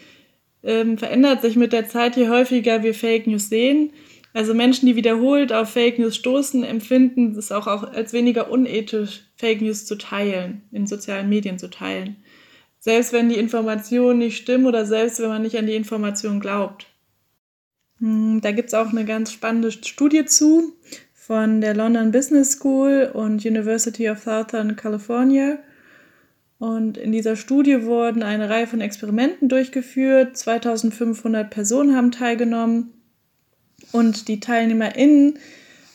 [0.64, 3.92] ähm, verändert sich mit der Zeit, je häufiger wir Fake News sehen.
[4.32, 9.24] Also Menschen, die wiederholt auf Fake News stoßen, empfinden es auch, auch als weniger unethisch,
[9.36, 12.16] Fake News zu teilen, in sozialen Medien zu teilen.
[12.84, 16.88] Selbst wenn die Informationen nicht stimmen oder selbst wenn man nicht an die Information glaubt.
[18.00, 20.74] Hm, da gibt es auch eine ganz spannende Studie zu
[21.14, 25.60] von der London Business School und University of Southern California.
[26.58, 30.36] Und in dieser Studie wurden eine Reihe von Experimenten durchgeführt.
[30.36, 32.94] 2500 Personen haben teilgenommen
[33.92, 35.38] und die TeilnehmerInnen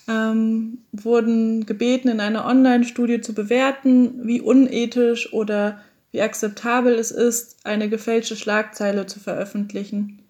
[0.09, 5.81] ähm, wurden gebeten, in einer Online-Studie zu bewerten, wie unethisch oder
[6.17, 10.23] wie akzeptabel es ist, eine gefälschte Schlagzeile zu veröffentlichen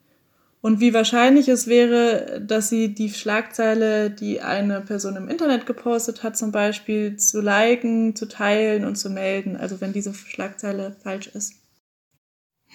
[0.66, 6.24] und wie wahrscheinlich es wäre, dass sie die Schlagzeile, die eine Person im Internet gepostet
[6.24, 11.28] hat, zum Beispiel zu liken, zu teilen und zu melden, also wenn diese Schlagzeile falsch
[11.28, 11.54] ist.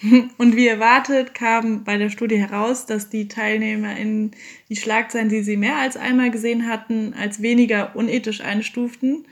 [0.38, 4.30] Und wie erwartet kam bei der Studie heraus, dass die Teilnehmer in
[4.70, 9.26] die Schlagzeilen, die sie mehr als einmal gesehen hatten, als weniger unethisch einstuften,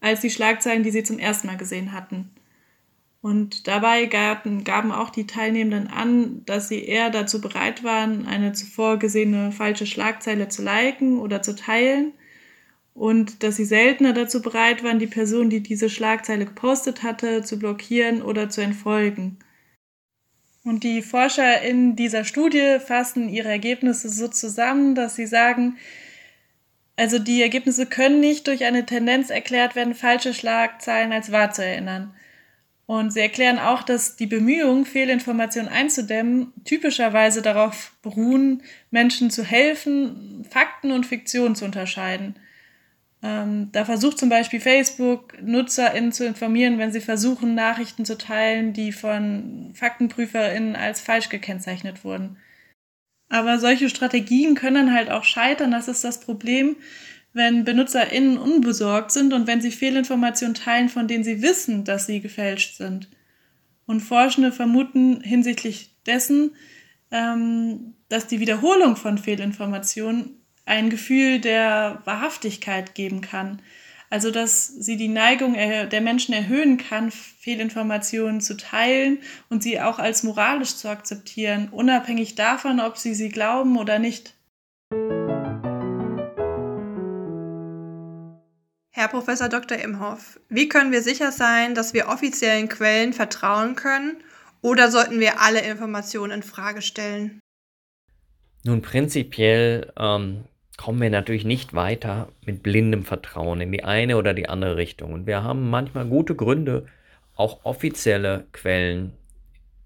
[0.00, 2.30] als die Schlagzeilen, die sie zum ersten Mal gesehen hatten.
[3.26, 8.52] Und dabei gaben, gaben auch die Teilnehmenden an, dass sie eher dazu bereit waren, eine
[8.52, 12.12] zuvor gesehene falsche Schlagzeile zu liken oder zu teilen
[12.94, 17.58] und dass sie seltener dazu bereit waren, die Person, die diese Schlagzeile gepostet hatte, zu
[17.58, 19.40] blockieren oder zu entfolgen.
[20.62, 25.78] Und die Forscher in dieser Studie fassen ihre Ergebnisse so zusammen, dass sie sagen,
[26.94, 31.64] also die Ergebnisse können nicht durch eine Tendenz erklärt werden, falsche Schlagzeilen als wahr zu
[31.64, 32.14] erinnern.
[32.86, 38.62] Und sie erklären auch, dass die Bemühungen, Fehlinformationen einzudämmen, typischerweise darauf beruhen,
[38.92, 42.36] Menschen zu helfen, Fakten und Fiktion zu unterscheiden.
[43.22, 48.72] Ähm, da versucht zum Beispiel Facebook, NutzerInnen zu informieren, wenn sie versuchen, Nachrichten zu teilen,
[48.72, 52.36] die von FaktenprüferInnen als falsch gekennzeichnet wurden.
[53.28, 55.72] Aber solche Strategien können halt auch scheitern.
[55.72, 56.76] Das ist das Problem,
[57.36, 62.20] wenn BenutzerInnen unbesorgt sind und wenn sie Fehlinformationen teilen, von denen sie wissen, dass sie
[62.20, 63.10] gefälscht sind.
[63.84, 66.56] Und Forschende vermuten hinsichtlich dessen,
[67.10, 73.60] ähm, dass die Wiederholung von Fehlinformationen ein Gefühl der Wahrhaftigkeit geben kann.
[74.08, 79.18] Also dass sie die Neigung der Menschen erhöhen kann, Fehlinformationen zu teilen
[79.50, 84.34] und sie auch als moralisch zu akzeptieren, unabhängig davon, ob sie sie glauben oder nicht.
[88.98, 89.76] Herr Professor Dr.
[89.76, 94.16] Imhoff, wie können wir sicher sein, dass wir offiziellen Quellen vertrauen können
[94.62, 97.38] oder sollten wir alle Informationen in Frage stellen?
[98.64, 100.44] Nun, prinzipiell ähm,
[100.78, 105.12] kommen wir natürlich nicht weiter mit blindem Vertrauen in die eine oder die andere Richtung.
[105.12, 106.86] Und wir haben manchmal gute Gründe,
[107.34, 109.12] auch offizielle Quellen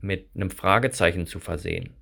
[0.01, 1.95] mit einem Fragezeichen zu versehen.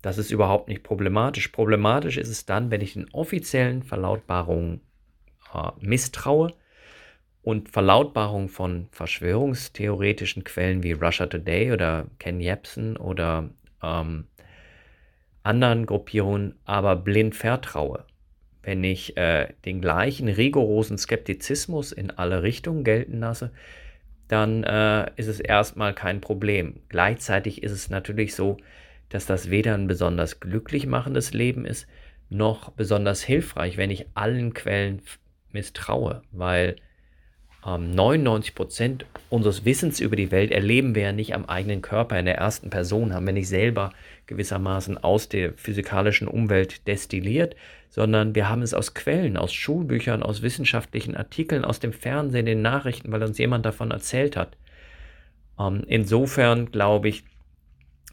[0.00, 1.48] Das ist überhaupt nicht problematisch.
[1.48, 4.80] Problematisch ist es dann, wenn ich den offiziellen Verlautbarungen
[5.80, 6.52] misstraue
[7.42, 13.50] und Verlautbarung von verschwörungstheoretischen Quellen wie Russia Today oder Ken Jebsen oder
[13.82, 14.24] ähm,
[15.42, 18.04] anderen Gruppierungen aber blind vertraue.
[18.62, 23.52] Wenn ich äh, den gleichen rigorosen Skeptizismus in alle Richtungen gelten lasse,
[24.26, 26.80] dann äh, ist es erstmal kein Problem.
[26.88, 28.56] Gleichzeitig ist es natürlich so,
[29.08, 31.86] dass das weder ein besonders glücklich machendes Leben ist,
[32.28, 35.00] noch besonders hilfreich, wenn ich allen Quellen
[35.52, 36.76] misstraue, weil
[37.66, 42.18] ähm, 99 Prozent unseres Wissens über die Welt erleben wir ja nicht am eigenen Körper
[42.18, 43.92] in der ersten Person, haben wir nicht selber
[44.26, 47.56] gewissermaßen aus der physikalischen Umwelt destilliert,
[47.88, 52.62] sondern wir haben es aus Quellen, aus Schulbüchern, aus wissenschaftlichen Artikeln, aus dem Fernsehen, den
[52.62, 54.56] Nachrichten, weil uns jemand davon erzählt hat.
[55.58, 57.24] Ähm, insofern glaube ich,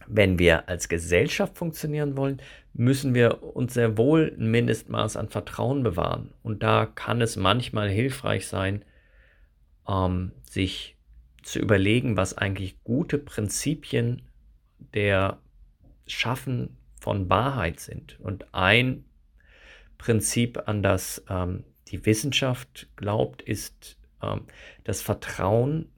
[0.08, 2.42] wenn wir als Gesellschaft funktionieren wollen,
[2.74, 6.34] müssen wir uns sehr wohl ein Mindestmaß an Vertrauen bewahren.
[6.42, 8.84] Und da kann es manchmal hilfreich sein,
[9.88, 10.96] ähm, sich
[11.44, 14.24] zu überlegen, was eigentlich gute Prinzipien
[14.94, 15.40] der
[16.08, 18.20] Schaffen von Wahrheit sind.
[18.20, 19.06] Und ein
[19.98, 24.42] Prinzip, an das ähm, die Wissenschaft glaubt, ist ähm,
[24.84, 25.90] das Vertrauen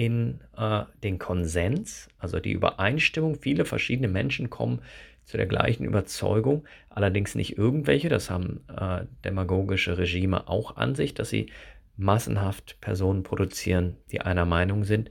[0.00, 3.34] in äh, den Konsens, also die Übereinstimmung.
[3.34, 4.80] Viele verschiedene Menschen kommen
[5.26, 11.12] zu der gleichen Überzeugung, allerdings nicht irgendwelche, das haben äh, demagogische Regime auch an sich,
[11.12, 11.50] dass sie
[11.98, 15.10] massenhaft Personen produzieren, die einer Meinung sind,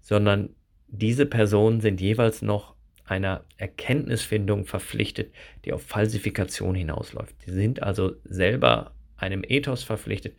[0.00, 0.56] sondern
[0.88, 2.74] diese Personen sind jeweils noch
[3.04, 5.32] einer Erkenntnisfindung verpflichtet,
[5.64, 7.36] die auf Falsifikation hinausläuft.
[7.42, 10.34] Sie sind also selber einem Ethos verpflichtet,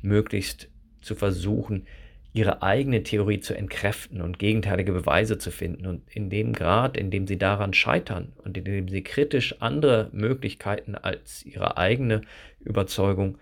[0.00, 0.68] möglichst
[1.00, 1.88] zu versuchen,
[2.34, 5.86] ihre eigene Theorie zu entkräften und gegenteilige Beweise zu finden.
[5.86, 10.08] Und in dem Grad, in dem sie daran scheitern und in dem sie kritisch andere
[10.12, 12.22] Möglichkeiten als ihre eigene
[12.60, 13.38] Überzeugung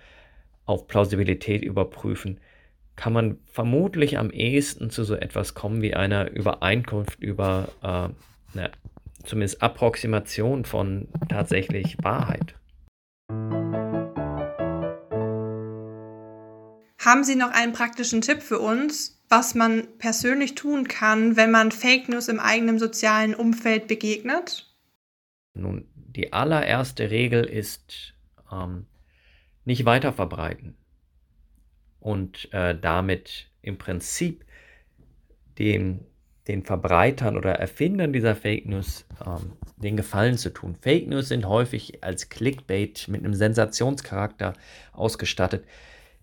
[0.66, 2.40] auf Plausibilität überprüfen,
[2.96, 8.70] kann man vermutlich am ehesten zu so etwas kommen wie einer Übereinkunft über äh, eine
[9.24, 12.54] zumindest Approximation von tatsächlich Wahrheit.
[17.10, 21.72] Haben Sie noch einen praktischen Tipp für uns, was man persönlich tun kann, wenn man
[21.72, 24.72] Fake News im eigenen sozialen Umfeld begegnet?
[25.54, 28.14] Nun, die allererste Regel ist
[28.52, 28.86] ähm,
[29.64, 30.76] nicht weiter verbreiten
[31.98, 34.44] und äh, damit im Prinzip
[35.58, 36.06] dem,
[36.46, 40.76] den Verbreitern oder Erfindern dieser Fake News ähm, den Gefallen zu tun.
[40.80, 44.52] Fake News sind häufig als Clickbait mit einem Sensationscharakter
[44.92, 45.64] ausgestattet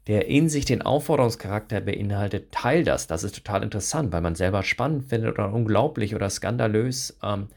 [0.08, 3.08] der in sich den Aufforderungscharakter beinhaltet, teil das.
[3.08, 7.48] Das ist total interessant, weil man selber spannend findet oder unglaublich oder skandalös, ähm,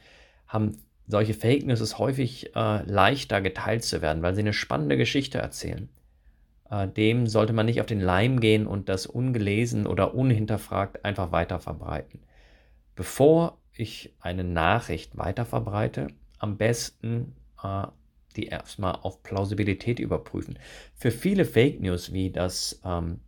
[0.48, 5.38] haben solche Fake News häufig äh, leichter geteilt zu werden, weil sie eine spannende Geschichte
[5.38, 5.88] erzählen.
[6.70, 11.32] Äh, dem sollte man nicht auf den Leim gehen und das ungelesen oder unhinterfragt einfach
[11.32, 12.20] weiter verbreiten.
[12.96, 17.86] Bevor ich eine Nachricht weiter verbreite, am besten äh,
[18.37, 20.59] die erstmal auf Plausibilität überprüfen.
[20.95, 23.20] Für viele Fake News wie das ähm,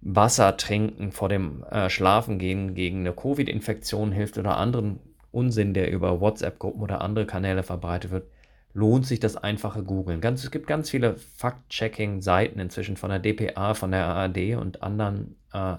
[0.00, 5.00] Wasser trinken vor dem äh, Schlafengehen gegen eine Covid-Infektion hilft oder anderen
[5.32, 8.30] Unsinn, der über WhatsApp-Gruppen oder andere Kanäle verbreitet wird,
[8.72, 10.20] lohnt sich das einfache Googeln.
[10.20, 15.36] Ganz, es gibt ganz viele Fact-Checking-Seiten inzwischen von der DPA, von der ARD und anderen
[15.52, 15.76] äh,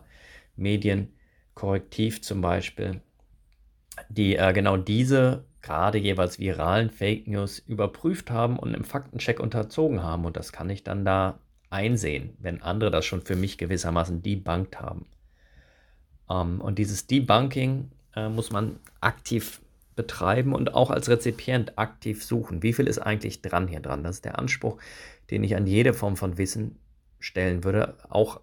[0.55, 1.13] Medien,
[1.53, 3.01] Korrektiv zum Beispiel,
[4.09, 10.03] die äh, genau diese gerade jeweils viralen Fake News überprüft haben und im Faktencheck unterzogen
[10.03, 10.25] haben.
[10.25, 11.39] Und das kann ich dann da
[11.69, 15.05] einsehen, wenn andere das schon für mich gewissermaßen debunked haben.
[16.29, 19.61] Ähm, und dieses Debunking äh, muss man aktiv
[19.95, 22.63] betreiben und auch als Rezipient aktiv suchen.
[22.63, 24.03] Wie viel ist eigentlich dran hier dran?
[24.03, 24.77] Das ist der Anspruch,
[25.31, 26.79] den ich an jede Form von Wissen
[27.19, 28.39] stellen würde, auch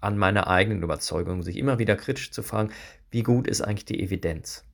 [0.00, 2.70] an meine eigenen Überzeugungen, sich immer wieder kritisch zu fragen,
[3.10, 4.64] wie gut ist eigentlich die Evidenz?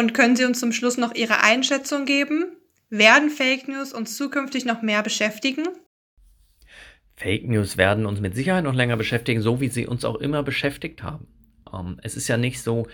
[0.00, 2.56] Und können Sie uns zum Schluss noch Ihre Einschätzung geben?
[2.88, 5.64] Werden Fake News uns zukünftig noch mehr beschäftigen?
[7.16, 10.42] Fake News werden uns mit Sicherheit noch länger beschäftigen, so wie sie uns auch immer
[10.42, 11.26] beschäftigt haben.
[11.70, 12.86] Ähm, es ist ja nicht so,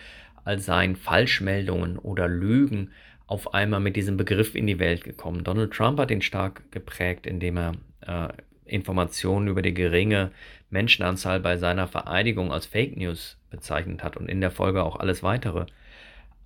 [0.42, 2.90] als seien Falschmeldungen oder Lügen
[3.28, 5.44] auf einmal mit diesem Begriff in die Welt gekommen.
[5.44, 8.32] Donald Trump hat ihn stark geprägt, indem er äh,
[8.64, 10.32] Informationen über die geringe
[10.70, 15.22] Menschenanzahl bei seiner Vereidigung als Fake News bezeichnet hat und in der Folge auch alles
[15.22, 15.66] weitere.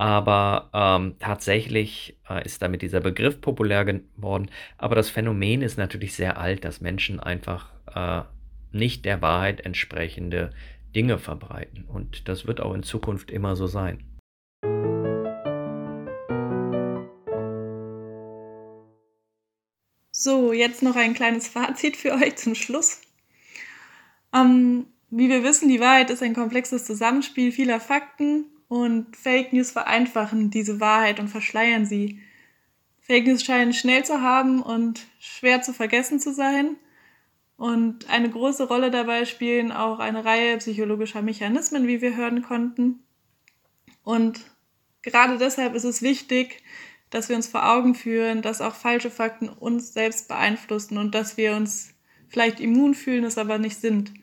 [0.00, 4.50] Aber ähm, tatsächlich äh, ist damit dieser Begriff populär geworden.
[4.78, 8.22] Aber das Phänomen ist natürlich sehr alt, dass Menschen einfach äh,
[8.72, 10.54] nicht der Wahrheit entsprechende
[10.96, 11.84] Dinge verbreiten.
[11.84, 14.02] Und das wird auch in Zukunft immer so sein.
[20.12, 23.02] So, jetzt noch ein kleines Fazit für euch zum Schluss.
[24.34, 29.72] Ähm, wie wir wissen, die Wahrheit ist ein komplexes Zusammenspiel vieler Fakten und Fake News
[29.72, 32.20] vereinfachen diese Wahrheit und verschleiern sie.
[33.00, 36.76] Fake News scheinen schnell zu haben und schwer zu vergessen zu sein.
[37.56, 43.02] Und eine große Rolle dabei spielen auch eine Reihe psychologischer Mechanismen, wie wir hören konnten.
[44.04, 44.40] Und
[45.02, 46.62] gerade deshalb ist es wichtig,
[47.10, 51.36] dass wir uns vor Augen führen, dass auch falsche Fakten uns selbst beeinflussen und dass
[51.36, 51.92] wir uns
[52.28, 54.14] vielleicht immun fühlen, es aber nicht sind.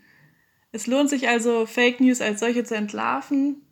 [0.71, 3.66] Es lohnt sich also, Fake News als solche zu entlarven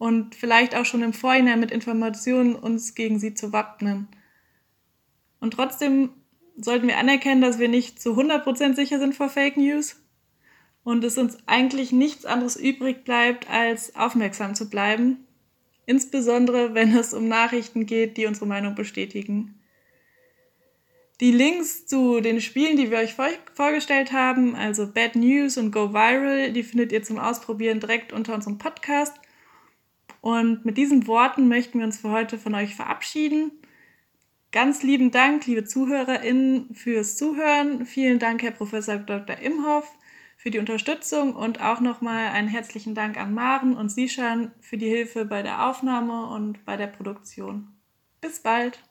[0.00, 4.08] und vielleicht auch schon im Vorhinein mit Informationen uns gegen sie zu wappnen.
[5.40, 6.08] Und trotzdem
[6.56, 10.00] sollten wir anerkennen, dass wir nicht zu 100% sicher sind vor Fake News
[10.84, 15.26] und es uns eigentlich nichts anderes übrig bleibt, als aufmerksam zu bleiben,
[15.84, 19.60] insbesondere wenn es um Nachrichten geht, die unsere Meinung bestätigen.
[21.20, 23.16] Die Links zu den Spielen, die wir euch
[23.52, 28.32] vorgestellt haben, also Bad News und Go Viral, die findet ihr zum Ausprobieren direkt unter
[28.34, 29.20] unserem Podcast
[30.20, 33.52] Und mit diesen Worten möchten wir uns für heute von euch verabschieden.
[34.52, 37.86] Ganz lieben Dank, liebe ZuhörerInnen, fürs Zuhören.
[37.86, 39.38] Vielen Dank, Herr Professor Dr.
[39.38, 39.88] Imhoff,
[40.36, 44.88] für die Unterstützung und auch nochmal einen herzlichen Dank an Maren und Sishan für die
[44.88, 47.68] Hilfe bei der Aufnahme und bei der Produktion.
[48.20, 48.82] Bis bald!